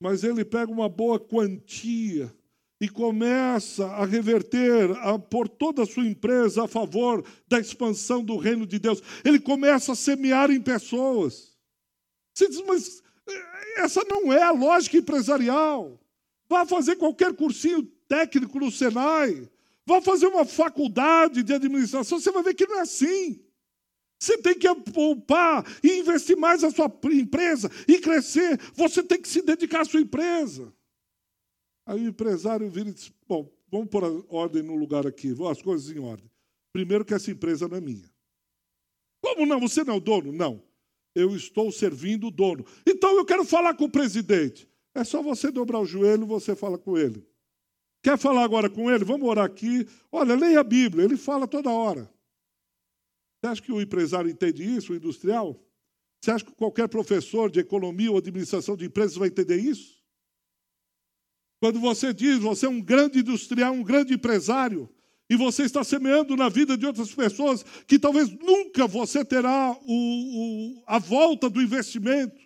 mas 0.00 0.22
ele 0.22 0.44
pega 0.44 0.70
uma 0.70 0.88
boa 0.88 1.18
quantia 1.18 2.34
e 2.84 2.88
começa 2.88 3.86
a 3.86 4.04
reverter, 4.04 4.90
a 4.98 5.18
pôr 5.18 5.48
toda 5.48 5.82
a 5.82 5.86
sua 5.86 6.04
empresa 6.04 6.64
a 6.64 6.68
favor 6.68 7.24
da 7.48 7.58
expansão 7.58 8.22
do 8.22 8.36
reino 8.36 8.66
de 8.66 8.78
Deus. 8.78 9.02
Ele 9.24 9.40
começa 9.40 9.92
a 9.92 9.96
semear 9.96 10.50
em 10.50 10.60
pessoas. 10.60 11.56
Você 12.34 12.46
diz, 12.46 12.62
mas 12.66 13.02
eh, 13.26 13.80
essa 13.80 14.02
não 14.04 14.30
é 14.30 14.42
a 14.42 14.50
lógica 14.50 14.98
empresarial. 14.98 15.98
Vá 16.46 16.66
fazer 16.66 16.96
qualquer 16.96 17.32
cursinho 17.32 17.82
técnico 18.06 18.60
no 18.60 18.70
Senai. 18.70 19.48
Vá 19.86 20.02
fazer 20.02 20.26
uma 20.26 20.44
faculdade 20.44 21.42
de 21.42 21.54
administração, 21.54 22.20
você 22.20 22.30
vai 22.30 22.42
ver 22.42 22.52
que 22.52 22.66
não 22.66 22.80
é 22.80 22.80
assim. 22.82 23.40
Você 24.18 24.36
tem 24.36 24.58
que 24.58 24.74
poupar 24.92 25.64
e 25.82 26.00
investir 26.00 26.36
mais 26.36 26.60
na 26.60 26.70
sua 26.70 26.92
empresa 27.12 27.70
e 27.88 27.98
crescer. 27.98 28.60
Você 28.74 29.02
tem 29.02 29.20
que 29.22 29.28
se 29.28 29.40
dedicar 29.40 29.80
à 29.80 29.84
sua 29.86 30.00
empresa. 30.02 30.70
Aí 31.86 32.04
o 32.04 32.08
empresário 32.08 32.68
vira 32.70 32.88
e 32.88 32.92
diz: 32.92 33.12
Bom, 33.28 33.50
vamos 33.70 33.88
pôr 33.88 34.24
ordem 34.28 34.62
no 34.62 34.74
lugar 34.74 35.06
aqui, 35.06 35.34
as 35.48 35.60
coisas 35.60 35.94
em 35.94 35.98
ordem. 35.98 36.30
Primeiro, 36.72 37.04
que 37.04 37.14
essa 37.14 37.30
empresa 37.30 37.68
não 37.68 37.76
é 37.76 37.80
minha. 37.80 38.10
Como 39.20 39.46
não? 39.46 39.60
Você 39.60 39.84
não 39.84 39.94
é 39.94 39.96
o 39.96 40.00
dono? 40.00 40.32
Não. 40.32 40.62
Eu 41.14 41.34
estou 41.36 41.70
servindo 41.70 42.26
o 42.26 42.30
dono. 42.30 42.66
Então 42.86 43.16
eu 43.16 43.24
quero 43.24 43.44
falar 43.44 43.74
com 43.74 43.84
o 43.84 43.90
presidente. 43.90 44.68
É 44.94 45.04
só 45.04 45.22
você 45.22 45.50
dobrar 45.50 45.80
o 45.80 45.86
joelho 45.86 46.24
e 46.24 46.26
você 46.26 46.54
fala 46.56 46.76
com 46.76 46.98
ele. 46.98 47.26
Quer 48.02 48.18
falar 48.18 48.44
agora 48.44 48.68
com 48.68 48.90
ele? 48.90 49.04
Vamos 49.04 49.28
orar 49.28 49.44
aqui. 49.44 49.86
Olha, 50.12 50.34
leia 50.34 50.60
a 50.60 50.64
Bíblia, 50.64 51.04
ele 51.04 51.16
fala 51.16 51.46
toda 51.46 51.70
hora. 51.70 52.12
Você 53.40 53.46
acha 53.46 53.62
que 53.62 53.72
o 53.72 53.80
empresário 53.80 54.30
entende 54.30 54.62
isso, 54.62 54.92
o 54.92 54.96
industrial? 54.96 55.62
Você 56.20 56.30
acha 56.30 56.44
que 56.44 56.52
qualquer 56.52 56.88
professor 56.88 57.50
de 57.50 57.60
economia 57.60 58.10
ou 58.10 58.18
administração 58.18 58.76
de 58.76 58.86
empresas 58.86 59.16
vai 59.16 59.28
entender 59.28 59.56
isso? 59.56 59.93
Quando 61.64 61.80
você 61.80 62.12
diz, 62.12 62.40
você 62.40 62.66
é 62.66 62.68
um 62.68 62.78
grande 62.78 63.20
industrial, 63.20 63.72
um 63.72 63.82
grande 63.82 64.12
empresário, 64.12 64.86
e 65.30 65.34
você 65.34 65.62
está 65.62 65.82
semeando 65.82 66.36
na 66.36 66.50
vida 66.50 66.76
de 66.76 66.84
outras 66.84 67.14
pessoas 67.14 67.64
que 67.86 67.98
talvez 67.98 68.30
nunca 68.32 68.86
você 68.86 69.24
terá 69.24 69.74
o, 69.86 69.86
o, 69.86 70.84
a 70.86 70.98
volta 70.98 71.48
do 71.48 71.62
investimento. 71.62 72.38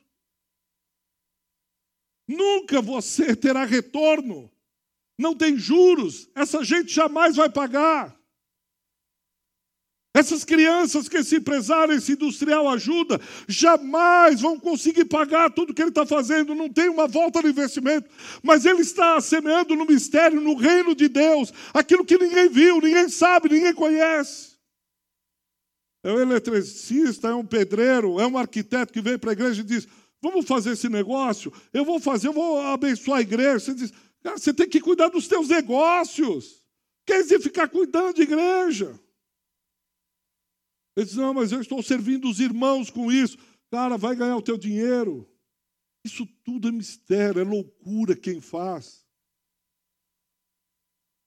Nunca 2.29 2.81
você 2.81 3.35
terá 3.35 3.65
retorno. 3.65 4.49
Não 5.19 5.35
tem 5.35 5.57
juros. 5.57 6.31
Essa 6.33 6.63
gente 6.63 6.93
jamais 6.93 7.35
vai 7.35 7.51
pagar. 7.51 8.17
Essas 10.19 10.45
crianças 10.45 11.09
que 11.09 11.19
esse 11.19 11.37
empresário, 11.37 11.95
esse 11.95 12.11
industrial 12.11 12.69
ajuda, 12.69 13.21
jamais 13.47 14.41
vão 14.41 14.59
conseguir 14.59 15.05
pagar 15.05 15.49
tudo 15.49 15.73
que 15.73 15.81
ele 15.81 15.91
está 15.91 16.05
fazendo, 16.05 16.57
não 16.57 16.69
tem 16.69 16.89
uma 16.89 17.07
volta 17.07 17.41
no 17.41 17.49
investimento, 17.49 18.11
mas 18.43 18.65
ele 18.65 18.81
está 18.81 19.21
semeando 19.21 19.77
no 19.77 19.87
mistério, 19.87 20.41
no 20.41 20.57
reino 20.57 20.93
de 20.93 21.07
Deus, 21.07 21.53
aquilo 21.73 22.05
que 22.05 22.19
ninguém 22.19 22.49
viu, 22.49 22.81
ninguém 22.81 23.09
sabe, 23.09 23.49
ninguém 23.49 23.73
conhece. 23.73 24.59
É 26.03 26.13
um 26.13 26.19
eletricista, 26.19 27.29
é 27.29 27.35
um 27.35 27.47
pedreiro, 27.47 28.19
é 28.19 28.27
um 28.27 28.37
arquiteto 28.37 28.93
que 28.93 29.01
vem 29.01 29.17
para 29.17 29.31
a 29.31 29.35
igreja 29.35 29.61
e 29.61 29.65
diz: 29.65 29.87
Vamos 30.21 30.47
fazer 30.47 30.73
esse 30.73 30.89
negócio, 30.89 31.53
eu 31.73 31.85
vou 31.85 32.01
fazer, 32.01 32.27
eu 32.27 32.33
vou 32.33 32.61
abençoar 32.61 33.19
a 33.19 33.23
igreja. 33.23 33.61
Você 33.61 33.75
diz: 33.75 33.93
Cara, 34.21 34.37
você 34.37 34.53
tem 34.53 34.69
que 34.69 34.81
cuidar 34.81 35.11
dos 35.11 35.29
teus 35.29 35.49
negócios. 35.49 36.61
Quer 37.07 37.23
dizer, 37.23 37.41
ficar 37.41 37.69
cuidando 37.69 38.15
de 38.15 38.23
igreja. 38.23 38.99
Ele 40.99 41.07
diz, 41.07 41.15
não, 41.15 41.33
mas 41.33 41.53
eu 41.53 41.61
estou 41.61 41.81
servindo 41.81 42.29
os 42.29 42.41
irmãos 42.41 42.91
com 42.91 43.13
isso. 43.13 43.39
Cara, 43.71 43.97
vai 43.97 44.17
ganhar 44.17 44.37
o 44.37 44.43
teu 44.43 44.59
dinheiro. 44.59 45.33
Isso 46.05 46.27
tudo 46.43 46.67
é 46.67 46.73
mistério, 46.73 47.41
é 47.41 47.45
loucura 47.45 48.17
quem 48.17 48.41
faz. 48.41 49.07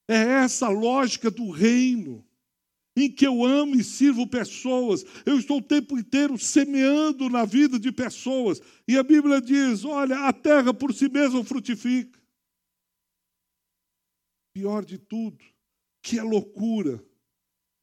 É 0.10 0.16
essa 0.16 0.66
a 0.66 0.70
lógica 0.70 1.32
do 1.32 1.50
reino, 1.52 2.22
em 2.98 3.10
que 3.10 3.26
eu 3.26 3.46
amo 3.46 3.78
e 3.78 3.82
sirvo 3.82 4.28
pessoas. 4.28 5.06
Eu 5.26 5.40
estou 5.40 5.60
o 5.60 5.64
tempo 5.64 5.98
inteiro 5.98 6.38
semeando 6.38 7.30
na 7.30 7.46
vida 7.46 7.80
de 7.80 7.94
pessoas. 7.94 8.60
E 8.86 8.98
a 8.98 9.04
Bíblia 9.04 9.40
diz: 9.40 9.86
olha, 9.86 10.28
a 10.28 10.34
terra 10.34 10.74
por 10.74 10.94
si 10.94 11.08
mesma 11.08 11.46
frutifica. 11.46 12.22
Pior 14.54 14.84
de 14.84 14.98
tudo, 14.98 15.42
que 16.04 16.20
é 16.20 16.24
loucura 16.24 17.02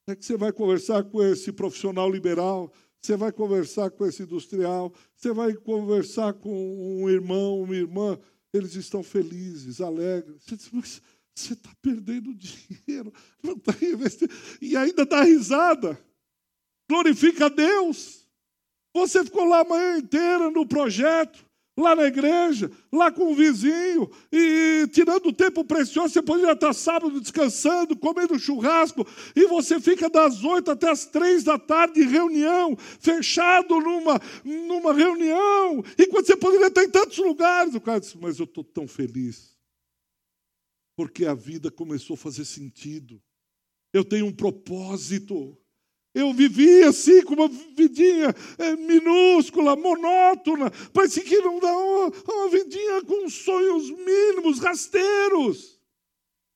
é 0.09 0.15
que 0.15 0.25
você 0.25 0.35
vai 0.35 0.51
conversar 0.51 1.03
com 1.03 1.23
esse 1.23 1.51
profissional 1.51 2.09
liberal, 2.09 2.71
você 3.01 3.15
vai 3.15 3.31
conversar 3.31 3.91
com 3.91 4.05
esse 4.05 4.23
industrial, 4.23 4.93
você 5.15 5.31
vai 5.31 5.53
conversar 5.53 6.33
com 6.33 7.01
um 7.01 7.09
irmão, 7.09 7.61
uma 7.61 7.75
irmã, 7.75 8.19
eles 8.53 8.75
estão 8.75 9.01
felizes, 9.01 9.79
alegres. 9.79 10.43
Você 10.43 10.55
diz, 10.57 10.69
mas 10.71 11.01
você 11.33 11.53
está 11.53 11.69
perdendo 11.81 12.33
dinheiro, 12.35 13.13
não 13.41 13.53
está 13.53 13.73
investindo, 13.85 14.33
e 14.61 14.75
ainda 14.75 15.05
dá 15.05 15.23
risada. 15.23 15.99
Glorifica 16.89 17.45
a 17.45 17.49
Deus. 17.49 18.27
Você 18.93 19.23
ficou 19.23 19.45
lá 19.45 19.61
a 19.61 19.65
manhã 19.65 19.97
inteira 19.97 20.49
no 20.49 20.67
projeto, 20.67 21.45
lá 21.79 21.95
na 21.95 22.03
igreja, 22.03 22.69
lá 22.91 23.11
com 23.11 23.31
o 23.31 23.35
vizinho, 23.35 24.09
e 24.31 24.87
tirando 24.91 25.33
tempo 25.33 25.63
precioso, 25.63 26.13
você 26.13 26.21
poderia 26.21 26.51
estar 26.51 26.73
sábado 26.73 27.19
descansando, 27.19 27.97
comendo 27.97 28.37
churrasco, 28.37 29.07
e 29.35 29.47
você 29.47 29.79
fica 29.79 30.09
das 30.09 30.43
oito 30.43 30.69
até 30.71 30.89
as 30.89 31.05
três 31.05 31.43
da 31.43 31.57
tarde 31.57 32.01
em 32.01 32.07
reunião, 32.07 32.75
fechado 32.99 33.79
numa, 33.79 34.19
numa 34.43 34.93
reunião, 34.93 35.83
enquanto 35.97 36.27
você 36.27 36.35
poderia 36.35 36.67
estar 36.67 36.83
em 36.83 36.89
tantos 36.89 37.17
lugares. 37.17 37.73
O 37.73 37.81
cara 37.81 37.99
disse, 37.99 38.17
mas 38.17 38.39
eu 38.39 38.45
estou 38.45 38.63
tão 38.63 38.87
feliz, 38.87 39.57
porque 40.95 41.25
a 41.25 41.33
vida 41.33 41.71
começou 41.71 42.15
a 42.15 42.17
fazer 42.17 42.45
sentido. 42.45 43.21
Eu 43.93 44.03
tenho 44.03 44.25
um 44.25 44.33
propósito. 44.33 45.57
Eu 46.13 46.33
vivia 46.33 46.89
assim, 46.89 47.21
com 47.23 47.35
uma 47.35 47.47
vidinha 47.47 48.33
é, 48.57 48.75
minúscula, 48.75 49.75
monótona, 49.75 50.71
parecia 50.91 51.23
que 51.23 51.37
não 51.37 51.59
dá 51.59 51.71
uma, 51.71 52.07
uma 52.07 52.49
vidinha 52.49 53.03
com 53.03 53.29
sonhos 53.29 53.91
mínimos, 53.91 54.59
rasteiros. 54.59 55.79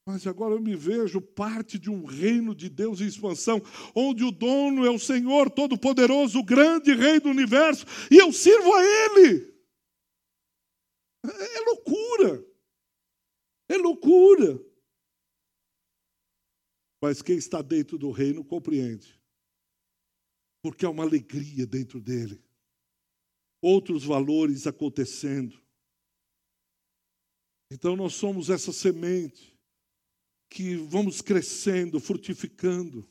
Mas 0.06 0.26
agora 0.26 0.56
eu 0.56 0.60
me 0.60 0.76
vejo 0.76 1.22
parte 1.22 1.78
de 1.78 1.90
um 1.90 2.04
reino 2.04 2.54
de 2.54 2.68
Deus 2.68 3.00
em 3.00 3.06
expansão, 3.06 3.62
onde 3.96 4.24
o 4.24 4.32
dono 4.32 4.86
é 4.86 4.90
o 4.90 5.00
Senhor 5.00 5.50
Todo-Poderoso, 5.50 6.40
o 6.40 6.44
grande 6.44 6.94
Rei 6.94 7.20
do 7.20 7.30
universo, 7.30 7.86
e 8.12 8.18
eu 8.18 8.34
sirvo 8.34 8.74
a 8.74 8.84
Ele. 8.84 9.54
É, 11.26 11.58
é 11.58 11.62
loucura. 11.62 12.46
É 13.70 13.78
loucura. 13.78 14.60
Mas 17.02 17.22
quem 17.22 17.38
está 17.38 17.62
dentro 17.62 17.98
do 17.98 18.12
reino 18.12 18.44
compreende 18.44 19.23
porque 20.64 20.86
há 20.86 20.90
uma 20.90 21.04
alegria 21.04 21.68
dentro 21.68 22.00
dele, 22.00 22.42
outros 23.62 24.06
valores 24.06 24.66
acontecendo. 24.66 25.62
Então 27.70 27.98
nós 27.98 28.14
somos 28.14 28.50
essa 28.50 28.72
semente 28.72 29.54
que 30.50 30.76
vamos 30.76 31.22
crescendo, 31.22 32.00
frutificando. 32.00 33.06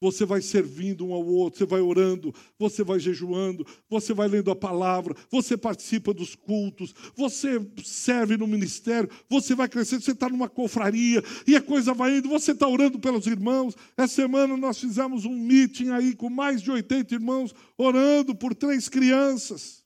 Você 0.00 0.24
vai 0.24 0.40
servindo 0.40 1.06
um 1.06 1.12
ao 1.12 1.26
outro, 1.26 1.58
você 1.58 1.66
vai 1.66 1.80
orando, 1.80 2.34
você 2.58 2.82
vai 2.82 2.98
jejuando, 2.98 3.66
você 3.88 4.14
vai 4.14 4.28
lendo 4.28 4.50
a 4.50 4.56
palavra, 4.56 5.14
você 5.30 5.56
participa 5.56 6.14
dos 6.14 6.34
cultos, 6.34 6.94
você 7.14 7.60
serve 7.84 8.36
no 8.36 8.46
ministério, 8.46 9.10
você 9.28 9.54
vai 9.54 9.68
crescendo, 9.68 10.02
você 10.02 10.12
está 10.12 10.28
numa 10.28 10.48
confraria 10.48 11.22
e 11.46 11.54
a 11.54 11.60
coisa 11.60 11.92
vai 11.92 12.16
indo, 12.16 12.28
você 12.28 12.52
está 12.52 12.66
orando 12.66 12.98
pelos 12.98 13.26
irmãos. 13.26 13.76
Essa 13.96 14.14
semana 14.14 14.56
nós 14.56 14.78
fizemos 14.78 15.24
um 15.24 15.38
meeting 15.38 15.90
aí 15.90 16.14
com 16.14 16.30
mais 16.30 16.62
de 16.62 16.70
80 16.70 17.14
irmãos, 17.14 17.54
orando 17.76 18.34
por 18.34 18.54
três 18.54 18.88
crianças. 18.88 19.79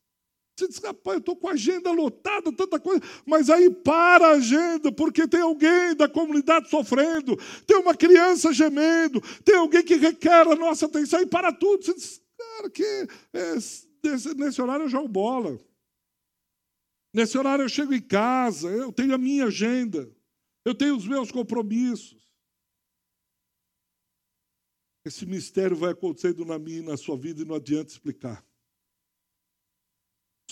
Você 0.56 0.68
diz, 0.68 0.78
rapaz, 0.78 1.16
eu 1.16 1.18
estou 1.18 1.36
com 1.36 1.48
a 1.48 1.52
agenda 1.52 1.90
lotada, 1.90 2.52
tanta 2.52 2.78
coisa, 2.78 3.02
mas 3.26 3.50
aí 3.50 3.68
para 3.68 4.28
a 4.28 4.32
agenda, 4.32 4.92
porque 4.92 5.26
tem 5.26 5.40
alguém 5.40 5.96
da 5.96 6.08
comunidade 6.08 6.70
sofrendo, 6.70 7.36
tem 7.66 7.76
uma 7.76 7.96
criança 7.96 8.52
gemendo, 8.52 9.20
tem 9.42 9.56
alguém 9.56 9.82
que 9.82 9.96
requer 9.96 10.46
a 10.46 10.54
nossa 10.54 10.86
atenção, 10.86 11.20
e 11.20 11.26
para 11.26 11.52
tudo. 11.52 11.84
Você 11.84 11.94
diz, 11.94 12.22
cara, 12.38 12.70
que 12.70 12.84
é, 13.32 13.54
nesse 14.36 14.62
horário 14.62 14.84
eu 14.84 14.88
jogo 14.88 15.08
bola. 15.08 15.58
Nesse 17.12 17.36
horário 17.36 17.64
eu 17.64 17.68
chego 17.68 17.92
em 17.92 18.02
casa, 18.02 18.68
eu 18.68 18.92
tenho 18.92 19.12
a 19.12 19.18
minha 19.18 19.46
agenda, 19.46 20.08
eu 20.64 20.74
tenho 20.74 20.96
os 20.96 21.06
meus 21.06 21.32
compromissos. 21.32 22.32
Esse 25.04 25.26
mistério 25.26 25.76
vai 25.76 25.90
acontecendo 25.90 26.44
na 26.44 26.58
minha 26.60 26.78
e 26.78 26.82
na 26.82 26.96
sua 26.96 27.16
vida 27.16 27.42
e 27.42 27.44
não 27.44 27.56
adianta 27.56 27.90
explicar. 27.90 28.44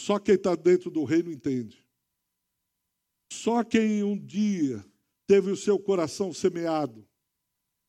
Só 0.02 0.18
quem 0.18 0.34
está 0.34 0.56
dentro 0.56 0.90
do 0.90 1.04
reino 1.04 1.30
entende. 1.30 1.78
Só 3.32 3.62
quem 3.62 4.02
um 4.02 4.18
dia 4.18 4.84
teve 5.28 5.52
o 5.52 5.56
seu 5.56 5.78
coração 5.78 6.34
semeado, 6.34 7.06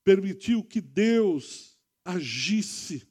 permitiu 0.03 0.63
que 0.63 0.79
Deus 0.79 1.75
agisse, 2.05 3.07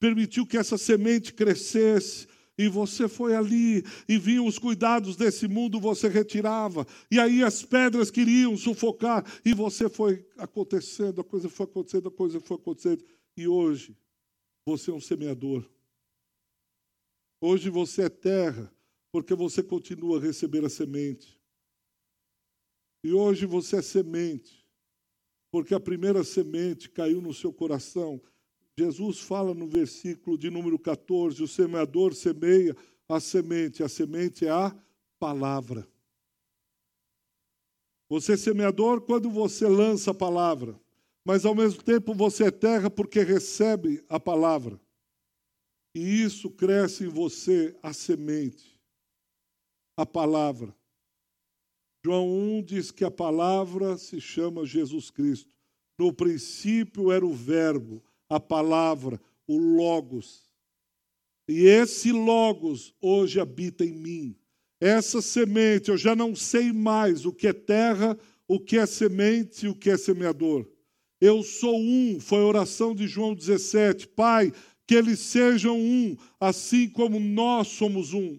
permitiu 0.00 0.44
que 0.44 0.56
essa 0.56 0.76
semente 0.76 1.32
crescesse, 1.32 2.26
e 2.58 2.66
você 2.66 3.06
foi 3.08 3.36
ali 3.36 3.84
e 4.08 4.18
vinham 4.18 4.48
os 4.48 4.58
cuidados 4.58 5.14
desse 5.14 5.46
mundo, 5.46 5.78
você 5.78 6.08
retirava, 6.08 6.84
e 7.08 7.20
aí 7.20 7.40
as 7.40 7.62
pedras 7.62 8.10
queriam 8.10 8.56
sufocar, 8.56 9.24
e 9.44 9.54
você 9.54 9.88
foi 9.88 10.26
acontecendo, 10.36 11.20
a 11.20 11.24
coisa 11.24 11.48
foi 11.48 11.66
acontecendo, 11.66 12.08
a 12.08 12.12
coisa 12.12 12.40
foi 12.40 12.56
acontecendo, 12.56 13.04
e 13.36 13.46
hoje 13.46 13.96
você 14.66 14.90
é 14.90 14.94
um 14.94 15.00
semeador. 15.00 15.64
Hoje 17.46 17.68
você 17.68 18.04
é 18.04 18.08
terra, 18.08 18.72
porque 19.12 19.34
você 19.34 19.62
continua 19.62 20.18
a 20.18 20.20
receber 20.22 20.64
a 20.64 20.70
semente. 20.70 21.38
E 23.04 23.12
hoje 23.12 23.44
você 23.44 23.76
é 23.76 23.82
semente, 23.82 24.66
porque 25.50 25.74
a 25.74 25.80
primeira 25.80 26.24
semente 26.24 26.88
caiu 26.88 27.20
no 27.20 27.34
seu 27.34 27.52
coração 27.52 28.18
Jesus 28.78 29.20
fala 29.20 29.54
no 29.54 29.68
versículo 29.68 30.36
de 30.36 30.50
número 30.50 30.78
14: 30.78 31.42
o 31.42 31.48
semeador 31.48 32.14
semeia 32.14 32.74
a 33.08 33.20
semente, 33.20 33.82
a 33.82 33.88
semente 33.88 34.46
é 34.46 34.50
a 34.50 34.74
palavra. 35.18 35.86
Você 38.08 38.32
é 38.32 38.36
semeador 38.36 39.00
quando 39.02 39.30
você 39.30 39.68
lança 39.68 40.10
a 40.10 40.14
palavra, 40.14 40.78
mas 41.24 41.44
ao 41.44 41.54
mesmo 41.54 41.82
tempo 41.82 42.14
você 42.14 42.44
é 42.44 42.50
terra 42.50 42.90
porque 42.90 43.22
recebe 43.22 44.02
a 44.08 44.18
palavra. 44.18 44.80
E 45.94 46.22
isso 46.22 46.50
cresce 46.50 47.04
em 47.04 47.08
você 47.08 47.76
a 47.82 47.92
semente, 47.92 48.80
a 49.96 50.04
palavra. 50.04 50.74
João 52.04 52.28
1 52.58 52.62
diz 52.62 52.90
que 52.90 53.04
a 53.04 53.10
palavra 53.10 53.96
se 53.96 54.20
chama 54.20 54.66
Jesus 54.66 55.10
Cristo. 55.10 55.50
No 55.98 56.12
princípio 56.12 57.12
era 57.12 57.24
o 57.24 57.32
Verbo 57.32 58.02
a 58.28 58.40
palavra, 58.40 59.20
o 59.46 59.56
Logos. 59.56 60.42
E 61.48 61.66
esse 61.66 62.10
Logos 62.10 62.94
hoje 63.00 63.38
habita 63.38 63.84
em 63.84 63.92
mim. 63.92 64.36
Essa 64.80 65.22
semente, 65.22 65.90
eu 65.90 65.96
já 65.96 66.16
não 66.16 66.34
sei 66.34 66.72
mais 66.72 67.24
o 67.24 67.32
que 67.32 67.46
é 67.46 67.52
terra, 67.52 68.18
o 68.48 68.58
que 68.58 68.76
é 68.76 68.86
semente 68.86 69.66
e 69.66 69.68
o 69.68 69.74
que 69.74 69.90
é 69.90 69.96
semeador. 69.96 70.66
Eu 71.20 71.42
sou 71.42 71.78
um, 71.78 72.18
foi 72.20 72.38
a 72.40 72.46
oração 72.46 72.94
de 72.94 73.06
João 73.06 73.34
17. 73.34 74.08
Pai, 74.08 74.52
que 74.86 74.94
eles 74.94 75.18
sejam 75.20 75.78
um, 75.78 76.16
assim 76.40 76.88
como 76.88 77.18
nós 77.18 77.68
somos 77.68 78.12
um. 78.12 78.38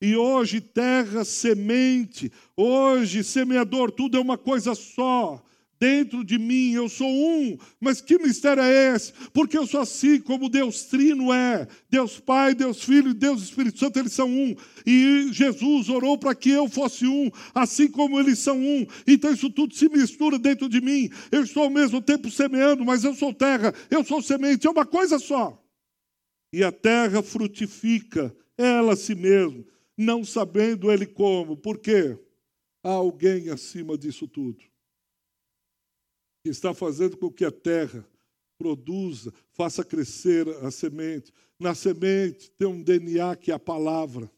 E 0.00 0.16
hoje, 0.16 0.60
terra, 0.60 1.24
semente, 1.24 2.30
hoje, 2.56 3.24
semeador, 3.24 3.90
tudo 3.90 4.16
é 4.16 4.20
uma 4.20 4.36
coisa 4.36 4.74
só 4.74 5.42
dentro 5.84 6.24
de 6.24 6.38
mim, 6.38 6.72
eu 6.72 6.88
sou 6.88 7.08
um. 7.08 7.58
Mas 7.78 8.00
que 8.00 8.18
mistério 8.18 8.62
é 8.62 8.94
esse? 8.94 9.12
Porque 9.32 9.56
eu 9.56 9.66
sou 9.66 9.80
assim 9.80 10.18
como 10.18 10.48
Deus 10.48 10.84
Trino 10.84 11.32
é. 11.32 11.66
Deus 11.90 12.18
Pai, 12.18 12.54
Deus 12.54 12.82
Filho 12.82 13.10
e 13.10 13.14
Deus 13.14 13.42
Espírito 13.42 13.78
Santo, 13.78 13.98
eles 13.98 14.12
são 14.12 14.28
um. 14.28 14.54
E 14.86 15.28
Jesus 15.30 15.90
orou 15.90 16.16
para 16.16 16.34
que 16.34 16.50
eu 16.50 16.68
fosse 16.68 17.06
um, 17.06 17.30
assim 17.54 17.88
como 17.88 18.18
eles 18.18 18.38
são 18.38 18.58
um. 18.58 18.86
Então 19.06 19.32
isso 19.32 19.50
tudo 19.50 19.74
se 19.74 19.88
mistura 19.88 20.38
dentro 20.38 20.68
de 20.68 20.80
mim. 20.80 21.10
Eu 21.30 21.42
estou 21.42 21.64
ao 21.64 21.70
mesmo 21.70 22.00
tempo 22.00 22.30
semeando, 22.30 22.84
mas 22.84 23.04
eu 23.04 23.14
sou 23.14 23.34
terra, 23.34 23.74
eu 23.90 24.02
sou 24.02 24.22
semente, 24.22 24.66
é 24.66 24.70
uma 24.70 24.86
coisa 24.86 25.18
só. 25.18 25.63
E 26.54 26.62
a 26.62 26.70
terra 26.70 27.20
frutifica 27.20 28.32
ela 28.56 28.92
a 28.92 28.96
si 28.96 29.12
mesma, 29.12 29.64
não 29.98 30.24
sabendo 30.24 30.92
ele 30.92 31.04
como. 31.04 31.56
Por 31.56 31.80
quê? 31.80 32.16
Há 32.80 32.90
alguém 32.90 33.50
acima 33.50 33.98
disso 33.98 34.28
tudo 34.28 34.62
que 36.44 36.50
está 36.50 36.72
fazendo 36.72 37.16
com 37.16 37.28
que 37.28 37.44
a 37.44 37.50
terra 37.50 38.08
produza, 38.56 39.32
faça 39.50 39.82
crescer 39.82 40.48
a 40.64 40.70
semente. 40.70 41.32
Na 41.58 41.74
semente 41.74 42.48
tem 42.52 42.68
um 42.68 42.80
DNA 42.80 43.34
que 43.34 43.50
é 43.50 43.54
a 43.54 43.58
palavra. 43.58 44.30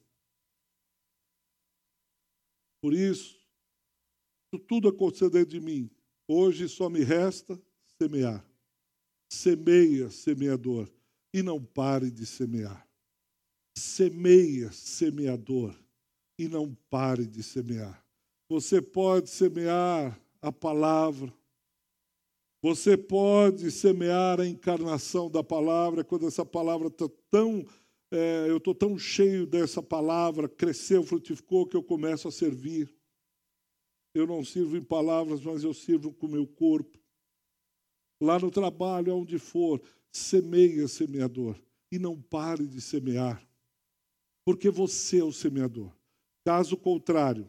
Por 2.81 2.95
isso, 2.95 3.39
tudo 4.67 4.89
aconteceu 4.89 5.29
dentro 5.29 5.51
de 5.51 5.61
mim. 5.61 5.91
Hoje 6.27 6.67
só 6.67 6.89
me 6.89 7.05
resta 7.05 7.61
semear. 8.01 8.43
Semeia, 9.29 10.09
semeador, 10.09 10.91
e 11.37 11.43
não 11.43 11.63
pare 11.63 12.11
de 12.11 12.25
semear. 12.25 12.89
Semeia, 13.77 14.73
semeador, 14.73 15.79
e 16.39 16.49
não 16.49 16.75
pare 16.89 17.27
de 17.27 17.43
semear. 17.43 18.03
Você 18.49 18.81
pode 18.81 19.29
semear 19.29 20.19
a 20.41 20.51
palavra, 20.51 21.31
você 22.63 22.97
pode 22.97 23.71
semear 23.71 24.41
a 24.41 24.47
encarnação 24.47 25.31
da 25.31 25.45
palavra 25.45 26.03
quando 26.03 26.27
essa 26.27 26.43
palavra 26.43 26.89
está 26.89 27.07
tão. 27.31 27.67
É, 28.11 28.47
eu 28.49 28.57
estou 28.57 28.75
tão 28.75 28.99
cheio 28.99 29.47
dessa 29.47 29.83
palavra, 29.83 30.49
cresceu, 30.49 31.03
frutificou, 31.03 31.67
que 31.67 31.77
eu 31.77 31.83
começo 31.83 32.27
a 32.29 32.33
servir. 32.33 32.91
Eu 34.15 34.27
não 34.27 34.43
sirvo 34.43 34.79
em 34.79 34.83
palavras, 34.83 35.43
mas 35.43 35.63
eu 35.63 35.75
sirvo 35.75 36.15
com 36.15 36.29
o 36.29 36.31
meu 36.31 36.47
corpo. 36.47 36.99
Lá 38.23 38.39
no 38.39 38.51
trabalho, 38.51 39.13
aonde 39.13 39.39
for, 39.39 39.83
semeia, 40.17 40.89
semeador. 40.89 41.61
E 41.93 41.99
não 41.99 42.21
pare 42.21 42.67
de 42.67 42.81
semear. 42.81 43.47
Porque 44.45 44.71
você 44.71 45.21
é 45.21 45.25
o 45.25 45.33
semeador. 45.33 45.93
Caso 46.45 46.77
contrário, 46.77 47.49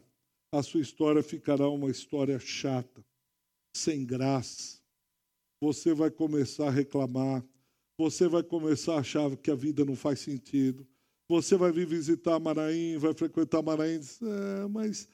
a 0.51 0.61
sua 0.63 0.81
história 0.81 1.21
ficará 1.21 1.67
uma 1.69 1.89
história 1.89 2.39
chata, 2.39 3.03
sem 3.75 4.05
graça 4.05 4.77
você 5.61 5.93
vai 5.93 6.11
começar 6.11 6.67
a 6.67 6.71
reclamar, 6.71 7.43
você 7.97 8.27
vai 8.27 8.43
começar 8.43 8.95
a 8.95 8.99
achar 8.99 9.35
que 9.37 9.49
a 9.49 9.55
vida 9.55 9.83
não 9.83 9.95
faz 9.95 10.19
sentido. 10.19 10.87
Você 11.29 11.57
vai 11.57 11.71
vir 11.71 11.87
visitar 11.87 12.39
Maraim, 12.39 12.97
vai 12.97 13.13
frequentar 13.13 13.61
Maraim, 13.61 13.99
diz, 13.99 14.21
é, 14.21 14.67
mas 14.67 15.09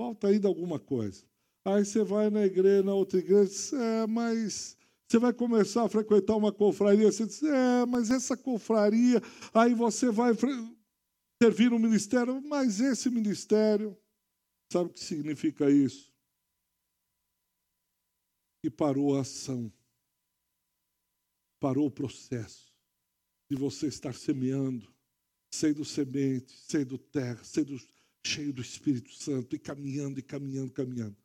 falta 0.00 0.28
ainda 0.28 0.46
alguma 0.46 0.78
coisa. 0.78 1.24
Aí 1.64 1.84
você 1.84 2.04
vai 2.04 2.30
na 2.30 2.44
igreja, 2.44 2.82
na 2.82 2.94
outra 2.94 3.18
igreja, 3.18 3.44
diz, 3.44 3.72
é, 3.72 4.06
mas 4.06 4.76
você 5.08 5.18
vai 5.18 5.32
começar 5.32 5.84
a 5.84 5.88
frequentar 5.88 6.36
uma 6.36 6.52
confraria, 6.52 7.10
você 7.10 7.26
diz, 7.26 7.42
é, 7.42 7.86
mas 7.86 8.10
essa 8.10 8.36
confraria, 8.36 9.22
aí 9.54 9.74
você 9.74 10.10
vai 10.10 10.32
servir 11.42 11.70
no 11.70 11.78
ministério, 11.78 12.42
mas 12.42 12.78
esse 12.78 13.08
ministério, 13.08 13.96
sabe 14.70 14.90
o 14.90 14.92
que 14.92 15.00
significa 15.00 15.70
isso? 15.70 16.12
Que 18.62 18.70
parou 18.70 19.16
a 19.16 19.22
ação 19.22 19.72
parou 21.58 21.86
o 21.86 21.90
processo 21.90 22.72
de 23.50 23.56
você 23.56 23.86
estar 23.86 24.14
semeando, 24.14 24.92
sendo 25.52 25.84
semente, 25.84 26.52
sendo 26.52 26.98
terra, 26.98 27.42
sendo 27.42 27.78
cheio 28.24 28.52
do 28.52 28.62
Espírito 28.62 29.12
Santo 29.12 29.56
e 29.56 29.58
caminhando 29.58 30.18
e 30.18 30.22
caminhando, 30.22 30.72
caminhando. 30.72 31.16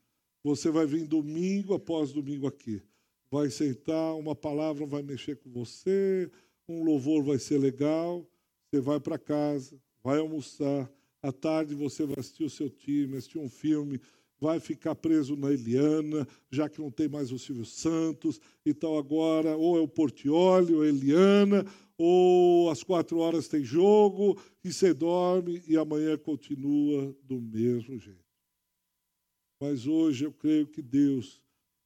Você 0.44 0.70
vai 0.70 0.86
vir 0.86 1.08
domingo 1.08 1.74
após 1.74 2.12
domingo 2.12 2.48
aqui. 2.48 2.82
Vai 3.34 3.50
sentar, 3.50 4.16
uma 4.16 4.36
palavra 4.36 4.86
vai 4.86 5.02
mexer 5.02 5.38
com 5.38 5.50
você, 5.50 6.30
um 6.70 6.84
louvor 6.84 7.24
vai 7.24 7.40
ser 7.40 7.58
legal, 7.58 8.24
você 8.70 8.80
vai 8.80 9.00
para 9.00 9.18
casa, 9.18 9.76
vai 10.04 10.20
almoçar, 10.20 10.88
à 11.20 11.32
tarde 11.32 11.74
você 11.74 12.06
vai 12.06 12.20
assistir 12.20 12.44
o 12.44 12.50
seu 12.52 12.70
time, 12.70 13.18
assistir 13.18 13.40
um 13.40 13.50
filme, 13.50 14.00
vai 14.40 14.60
ficar 14.60 14.94
preso 14.94 15.36
na 15.36 15.52
Eliana, 15.52 16.28
já 16.52 16.70
que 16.70 16.80
não 16.80 16.92
tem 16.92 17.08
mais 17.08 17.32
o 17.32 17.40
Silvio 17.40 17.66
Santos, 17.66 18.40
então 18.64 19.00
agora 19.00 19.58
ou 19.58 19.78
é 19.78 19.82
o 19.82 19.88
Portioli, 19.88 20.76
ou 20.76 20.84
a 20.84 20.88
Eliana, 20.88 21.66
ou 21.98 22.70
às 22.70 22.84
quatro 22.84 23.18
horas 23.18 23.48
tem 23.48 23.64
jogo, 23.64 24.40
e 24.64 24.72
você 24.72 24.94
dorme 24.94 25.60
e 25.68 25.76
amanhã 25.76 26.20
continua 26.20 27.18
do 27.24 27.42
mesmo 27.42 27.98
jeito. 27.98 28.24
Mas 29.60 29.88
hoje 29.88 30.24
eu 30.24 30.32
creio 30.32 30.68
que 30.68 30.84
Deus 30.84 31.42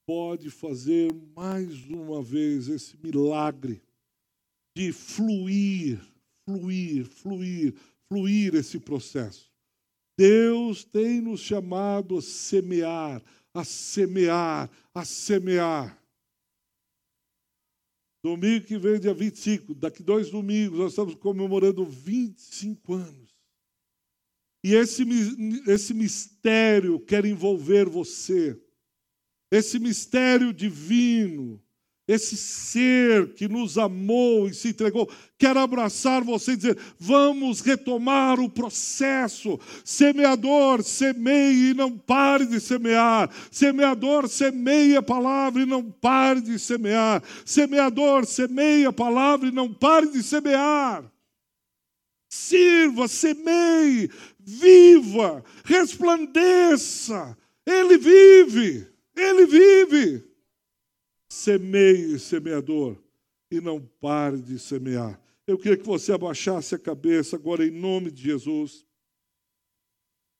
pode 0.07 0.49
fazer 0.49 1.13
mais 1.35 1.85
uma 1.89 2.23
vez 2.23 2.69
esse 2.69 2.97
milagre 3.03 3.83
de 4.73 4.93
fluir, 4.93 5.99
fluir, 6.45 7.05
fluir, 7.05 7.75
fluir 8.07 8.55
esse 8.55 8.79
processo. 8.79 9.51
Deus 10.17 10.85
tem 10.85 11.19
nos 11.19 11.41
chamado 11.41 12.17
a 12.17 12.21
semear, 12.21 13.21
a 13.53 13.65
semear, 13.65 14.71
a 14.93 15.03
semear. 15.03 16.01
Domingo 18.23 18.65
que 18.65 18.77
vem, 18.77 18.99
dia 18.99 19.13
25, 19.13 19.75
daqui 19.75 20.01
dois 20.01 20.31
domingos, 20.31 20.79
nós 20.79 20.91
estamos 20.93 21.15
comemorando 21.15 21.85
25 21.85 22.93
anos 22.93 23.35
E 24.63 24.73
esse, 24.73 25.03
esse 25.67 25.93
mistério 25.93 26.99
quer 26.99 27.25
envolver 27.25 27.89
você. 27.89 28.59
Esse 29.51 29.79
mistério 29.79 30.53
divino 30.53 31.61
esse 32.07 32.37
ser 32.37 33.33
que 33.33 33.49
nos 33.49 33.77
amou 33.77 34.47
e 34.47 34.53
se 34.53 34.69
entregou, 34.69 35.11
quer 35.37 35.57
abraçar 35.57 36.23
você 36.23 36.53
e 36.53 36.55
dizer: 36.55 36.77
vamos 36.97 37.59
retomar 37.59 38.39
o 38.39 38.49
processo. 38.49 39.59
Semeador, 39.83 40.83
semeie 40.83 41.71
e 41.71 41.73
não 41.73 41.97
pare 41.97 42.45
de 42.45 42.61
semear. 42.61 43.29
Semeador, 43.51 44.29
semeie 44.29 44.95
a 44.95 45.03
palavra 45.03 45.63
e 45.63 45.65
não 45.65 45.91
pare 45.91 46.39
de 46.39 46.57
semear. 46.57 47.21
Semeador, 47.45 48.25
semeie 48.25 48.85
a 48.85 48.93
palavra 48.93 49.49
e 49.49 49.51
não 49.51 49.73
pare 49.73 50.07
de 50.09 50.23
semear. 50.23 51.03
Sirva, 52.29 53.09
semeie, 53.09 54.09
viva, 54.39 55.43
resplandeça. 55.65 57.37
Ele 57.65 57.97
vive, 57.97 58.87
ele 59.21 59.45
vive. 59.45 60.23
Semeie, 61.29 62.17
semeador, 62.19 62.97
e 63.51 63.59
não 63.59 63.81
pare 63.81 64.37
de 64.41 64.57
semear. 64.57 65.19
Eu 65.45 65.57
queria 65.57 65.77
que 65.77 65.85
você 65.85 66.11
abaixasse 66.11 66.75
a 66.75 66.79
cabeça 66.79 67.35
agora 67.35 67.65
em 67.65 67.71
nome 67.71 68.11
de 68.11 68.21
Jesus. 68.21 68.85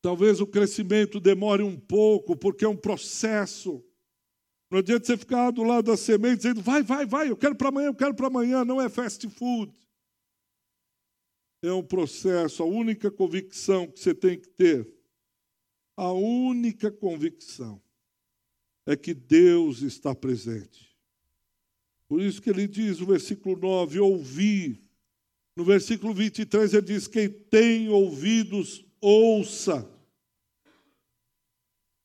Talvez 0.01 0.41
o 0.41 0.47
crescimento 0.47 1.19
demore 1.19 1.63
um 1.63 1.79
pouco, 1.79 2.35
porque 2.35 2.65
é 2.65 2.67
um 2.67 2.77
processo. 2.77 3.83
Não 4.69 4.79
adianta 4.79 5.05
você 5.05 5.17
ficar 5.17 5.51
do 5.51 5.63
lado 5.63 5.85
da 5.85 5.97
semente 5.97 6.37
dizendo, 6.37 6.61
vai, 6.61 6.83
vai, 6.83 7.05
vai, 7.05 7.29
eu 7.29 7.37
quero 7.37 7.55
para 7.55 7.69
amanhã, 7.69 7.87
eu 7.87 7.95
quero 7.95 8.13
para 8.13 8.27
amanhã. 8.27 8.65
Não 8.65 8.81
é 8.81 8.89
fast 8.89 9.27
food. 9.29 9.73
É 11.61 11.71
um 11.71 11.83
processo. 11.83 12.61
A 12.61 12.65
única 12.65 13.09
convicção 13.09 13.87
que 13.87 13.99
você 13.99 14.13
tem 14.13 14.37
que 14.37 14.49
ter, 14.49 14.87
a 15.95 16.11
única 16.11 16.91
convicção, 16.91 17.81
é 18.87 18.95
que 18.95 19.13
Deus 19.13 19.81
está 19.81 20.15
presente. 20.15 20.87
Por 22.07 22.21
isso 22.21 22.41
que 22.41 22.49
ele 22.49 22.67
diz 22.67 22.99
no 22.99 23.05
versículo 23.05 23.57
9: 23.57 23.99
ouvi. 23.99 24.81
No 25.55 25.65
versículo 25.65 26.13
23 26.13 26.73
ele 26.73 26.85
diz: 26.85 27.05
quem 27.05 27.29
tem 27.29 27.89
ouvidos, 27.89 28.85
ouça. 29.01 29.87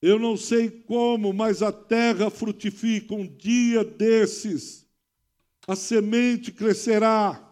Eu 0.00 0.18
não 0.18 0.36
sei 0.36 0.68
como, 0.68 1.32
mas 1.32 1.62
a 1.62 1.70
terra 1.70 2.28
frutifica. 2.28 3.14
Um 3.14 3.28
dia 3.28 3.84
desses, 3.84 4.84
a 5.68 5.76
semente 5.76 6.50
crescerá 6.50 7.51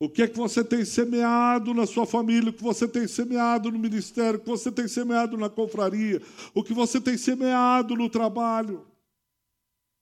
o 0.00 0.08
que 0.08 0.22
é 0.22 0.26
que 0.26 0.36
você 0.36 0.64
tem 0.64 0.82
semeado 0.82 1.74
na 1.74 1.86
sua 1.86 2.06
família, 2.06 2.48
o 2.48 2.54
que 2.54 2.62
você 2.62 2.88
tem 2.88 3.06
semeado 3.06 3.70
no 3.70 3.78
ministério, 3.78 4.40
o 4.40 4.42
que 4.42 4.48
você 4.48 4.72
tem 4.72 4.88
semeado 4.88 5.36
na 5.36 5.50
confraria, 5.50 6.22
o 6.54 6.64
que 6.64 6.72
você 6.72 6.98
tem 6.98 7.18
semeado 7.18 7.94
no 7.94 8.08
trabalho. 8.08 8.86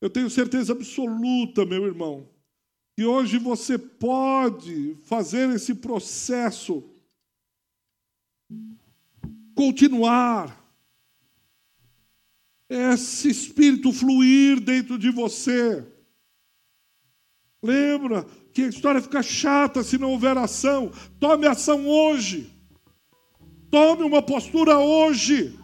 Eu 0.00 0.08
tenho 0.08 0.30
certeza 0.30 0.72
absoluta, 0.72 1.66
meu 1.66 1.84
irmão, 1.84 2.28
que 2.96 3.04
hoje 3.04 3.38
você 3.38 3.76
pode 3.76 4.96
fazer 5.02 5.50
esse 5.50 5.74
processo 5.74 6.88
continuar. 9.52 10.56
Esse 12.70 13.30
espírito 13.30 13.92
fluir 13.92 14.60
dentro 14.60 14.96
de 14.96 15.10
você. 15.10 15.84
Lembra, 17.60 18.24
que 18.58 18.64
a 18.64 18.68
história 18.68 19.00
fica 19.00 19.22
chata 19.22 19.84
se 19.84 19.96
não 19.96 20.10
houver 20.10 20.36
ação. 20.36 20.90
Tome 21.20 21.46
ação 21.46 21.86
hoje. 21.86 22.52
Tome 23.70 24.02
uma 24.02 24.20
postura 24.20 24.80
hoje. 24.80 25.56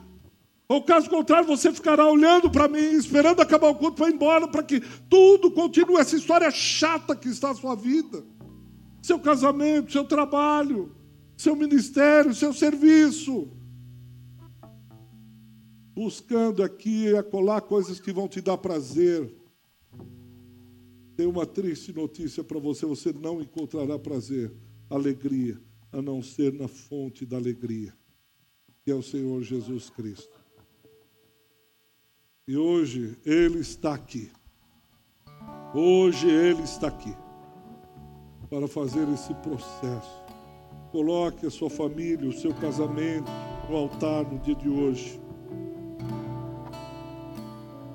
Ou 0.69 0.81
caso 0.81 1.11
contrário, 1.11 1.45
você 1.45 1.73
ficará 1.73 2.07
olhando 2.07 2.49
para 2.49 2.69
mim, 2.69 2.93
esperando 2.93 3.43
acabar 3.43 3.67
o 3.67 3.75
culto 3.75 3.97
para 3.97 4.09
ir 4.09 4.15
embora, 4.15 4.47
para 4.47 4.63
que 4.63 4.81
tudo 5.11 5.51
continue 5.51 5.97
essa 5.97 6.15
história 6.15 6.49
chata 6.53 7.17
que 7.17 7.29
está 7.29 7.51
a 7.51 7.55
sua 7.57 7.75
vida. 7.75 8.25
Seu 9.03 9.19
casamento, 9.19 9.91
seu 9.91 10.05
trabalho, 10.05 10.95
seu 11.37 11.57
ministério, 11.57 12.33
seu 12.33 12.53
serviço. 12.53 13.49
Buscando 15.97 16.63
aqui 16.63 17.09
e 17.09 17.17
acolá 17.17 17.61
coisas 17.61 17.99
que 17.99 18.13
vão 18.13 18.29
te 18.29 18.41
dar 18.41 18.57
prazer 18.57 19.35
tem 21.17 21.27
uma 21.27 21.47
triste 21.47 21.93
notícia 21.93 22.43
para 22.43 22.59
você: 22.59 22.87
você 22.87 23.13
não 23.13 23.41
encontrará 23.41 23.99
prazer, 23.99 24.53
alegria, 24.91 25.61
a 25.93 26.03
não 26.03 26.23
ser 26.23 26.53
na 26.53 26.69
fonte 26.69 27.25
da 27.25 27.37
alegria, 27.37 27.95
que 28.83 28.91
é 28.91 28.95
o 28.95 29.03
Senhor 29.03 29.43
Jesus 29.43 29.91
Cristo. 29.91 30.43
E 32.47 32.57
hoje 32.57 33.17
Ele 33.25 33.59
está 33.59 33.95
aqui. 33.95 34.31
Hoje 35.75 36.29
Ele 36.29 36.63
está 36.63 36.89
aqui 36.89 37.15
para 38.51 38.69
fazer 38.69 39.09
esse 39.09 39.33
processo. 39.35 40.23
Coloque 40.93 41.47
a 41.47 41.51
sua 41.51 41.71
família, 41.71 42.29
o 42.29 42.33
seu 42.33 42.55
casamento 42.55 43.31
no 43.69 43.77
altar 43.77 44.31
no 44.31 44.39
dia 44.39 44.55
de 44.55 44.69
hoje. 44.69 45.21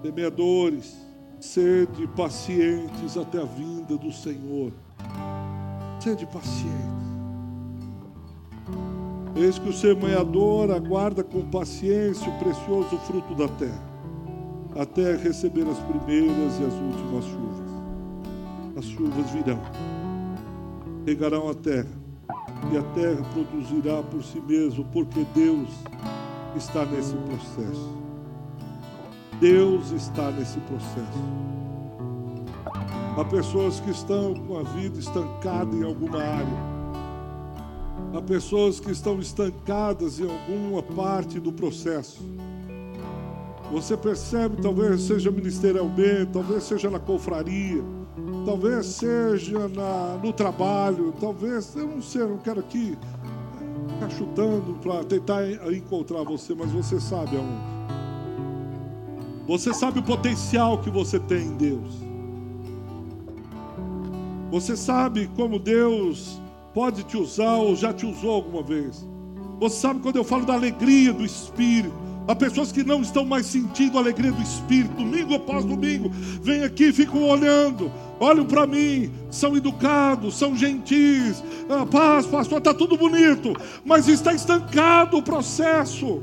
Temedores 0.01 1.08
Sede 1.39 2.05
pacientes 2.17 3.15
até 3.15 3.41
a 3.41 3.45
vinda 3.45 3.97
do 3.97 4.11
Senhor. 4.11 4.73
Sede 6.01 6.25
pacientes. 6.25 6.99
Eis 9.37 9.57
que 9.57 9.69
o 9.69 9.73
semeador 9.73 10.69
aguarda 10.69 11.23
com 11.23 11.49
paciência 11.49 12.29
o 12.29 12.39
precioso 12.39 12.97
fruto 12.99 13.33
da 13.35 13.47
terra, 13.47 13.81
até 14.77 15.15
receber 15.15 15.65
as 15.65 15.79
primeiras 15.79 16.59
e 16.59 16.65
as 16.65 16.73
últimas 16.73 17.23
chuvas. 17.23 17.69
As 18.77 18.85
chuvas 18.85 19.31
virão, 19.31 19.61
regarão 21.05 21.49
a 21.49 21.53
terra, 21.53 21.87
e 22.73 22.77
a 22.77 22.83
terra 22.93 23.23
produzirá 23.33 24.03
por 24.03 24.21
si 24.23 24.41
mesmo, 24.41 24.83
porque 24.91 25.25
Deus 25.33 25.69
está 26.57 26.85
nesse 26.85 27.15
processo. 27.15 28.08
Deus 29.39 29.91
está 29.91 30.31
nesse 30.31 30.59
processo. 30.59 31.49
Há 33.17 33.23
pessoas 33.23 33.79
que 33.79 33.89
estão 33.89 34.33
com 34.33 34.59
a 34.59 34.63
vida 34.63 34.99
estancada 34.99 35.73
em 35.73 35.83
alguma 35.83 36.21
área. 36.21 36.69
Há 38.13 38.21
pessoas 38.21 38.79
que 38.79 38.91
estão 38.91 39.19
estancadas 39.19 40.19
em 40.19 40.29
alguma 40.29 40.83
parte 40.83 41.39
do 41.39 41.53
processo. 41.53 42.21
Você 43.71 43.95
percebe, 43.95 44.61
talvez 44.61 45.01
seja 45.01 45.31
ministerialmente, 45.31 46.31
talvez 46.33 46.63
seja 46.63 46.89
na 46.89 46.99
confraria, 46.99 47.83
talvez 48.45 48.87
seja 48.87 49.69
na, 49.69 50.19
no 50.21 50.33
trabalho, 50.33 51.13
talvez, 51.19 51.75
eu 51.75 51.87
não 51.87 52.01
sei, 52.01 52.23
eu 52.23 52.29
não 52.29 52.37
quero 52.39 52.59
aqui 52.59 52.97
ficar 53.93 54.09
chutando 54.09 54.73
para 54.81 55.03
tentar 55.03 55.43
encontrar 55.71 56.23
você, 56.23 56.55
mas 56.55 56.71
você 56.71 56.99
sabe 56.99 57.37
aonde. 57.37 57.78
Você 59.49 59.73
sabe 59.73 59.97
o 59.97 60.03
potencial 60.03 60.77
que 60.77 60.91
você 60.91 61.19
tem 61.19 61.47
em 61.47 61.57
Deus. 61.57 61.95
Você 64.51 64.77
sabe 64.77 65.27
como 65.35 65.57
Deus 65.57 66.39
pode 66.71 67.03
te 67.03 67.17
usar 67.17 67.55
ou 67.55 67.75
já 67.75 67.91
te 67.91 68.05
usou 68.05 68.29
alguma 68.29 68.61
vez. 68.61 69.03
Você 69.59 69.77
sabe 69.77 70.01
quando 70.01 70.17
eu 70.17 70.23
falo 70.23 70.45
da 70.45 70.53
alegria 70.53 71.11
do 71.11 71.25
Espírito. 71.25 71.91
Há 72.27 72.35
pessoas 72.35 72.71
que 72.71 72.83
não 72.83 73.01
estão 73.01 73.25
mais 73.25 73.47
sentindo 73.47 73.97
a 73.97 74.01
alegria 74.01 74.31
do 74.31 74.39
Espírito, 74.39 74.93
domingo 74.97 75.33
após 75.33 75.65
domingo, 75.65 76.11
vêm 76.43 76.63
aqui, 76.63 76.93
ficam 76.93 77.23
olhando, 77.23 77.91
olham 78.19 78.45
para 78.45 78.67
mim, 78.67 79.11
são 79.31 79.57
educados, 79.57 80.37
são 80.37 80.55
gentis, 80.55 81.43
ah, 81.67 81.87
paz, 81.87 82.27
pastor, 82.27 82.59
está 82.59 82.71
tudo 82.71 82.95
bonito, 82.95 83.53
mas 83.83 84.07
está 84.07 84.31
estancado 84.31 85.17
o 85.17 85.23
processo. 85.23 86.21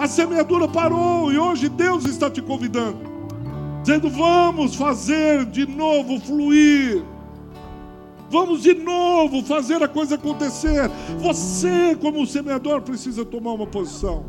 A 0.00 0.06
semeadura 0.08 0.66
parou 0.66 1.30
e 1.30 1.38
hoje 1.38 1.68
Deus 1.68 2.06
está 2.06 2.30
te 2.30 2.40
convidando, 2.40 2.96
dizendo: 3.82 4.08
vamos 4.08 4.74
fazer 4.74 5.44
de 5.44 5.66
novo 5.66 6.18
fluir. 6.18 7.04
Vamos 8.30 8.62
de 8.62 8.72
novo 8.72 9.42
fazer 9.42 9.82
a 9.82 9.88
coisa 9.88 10.14
acontecer. 10.14 10.88
Você, 11.18 11.94
como 12.00 12.26
semeador, 12.26 12.80
precisa 12.80 13.26
tomar 13.26 13.52
uma 13.52 13.66
posição. 13.66 14.24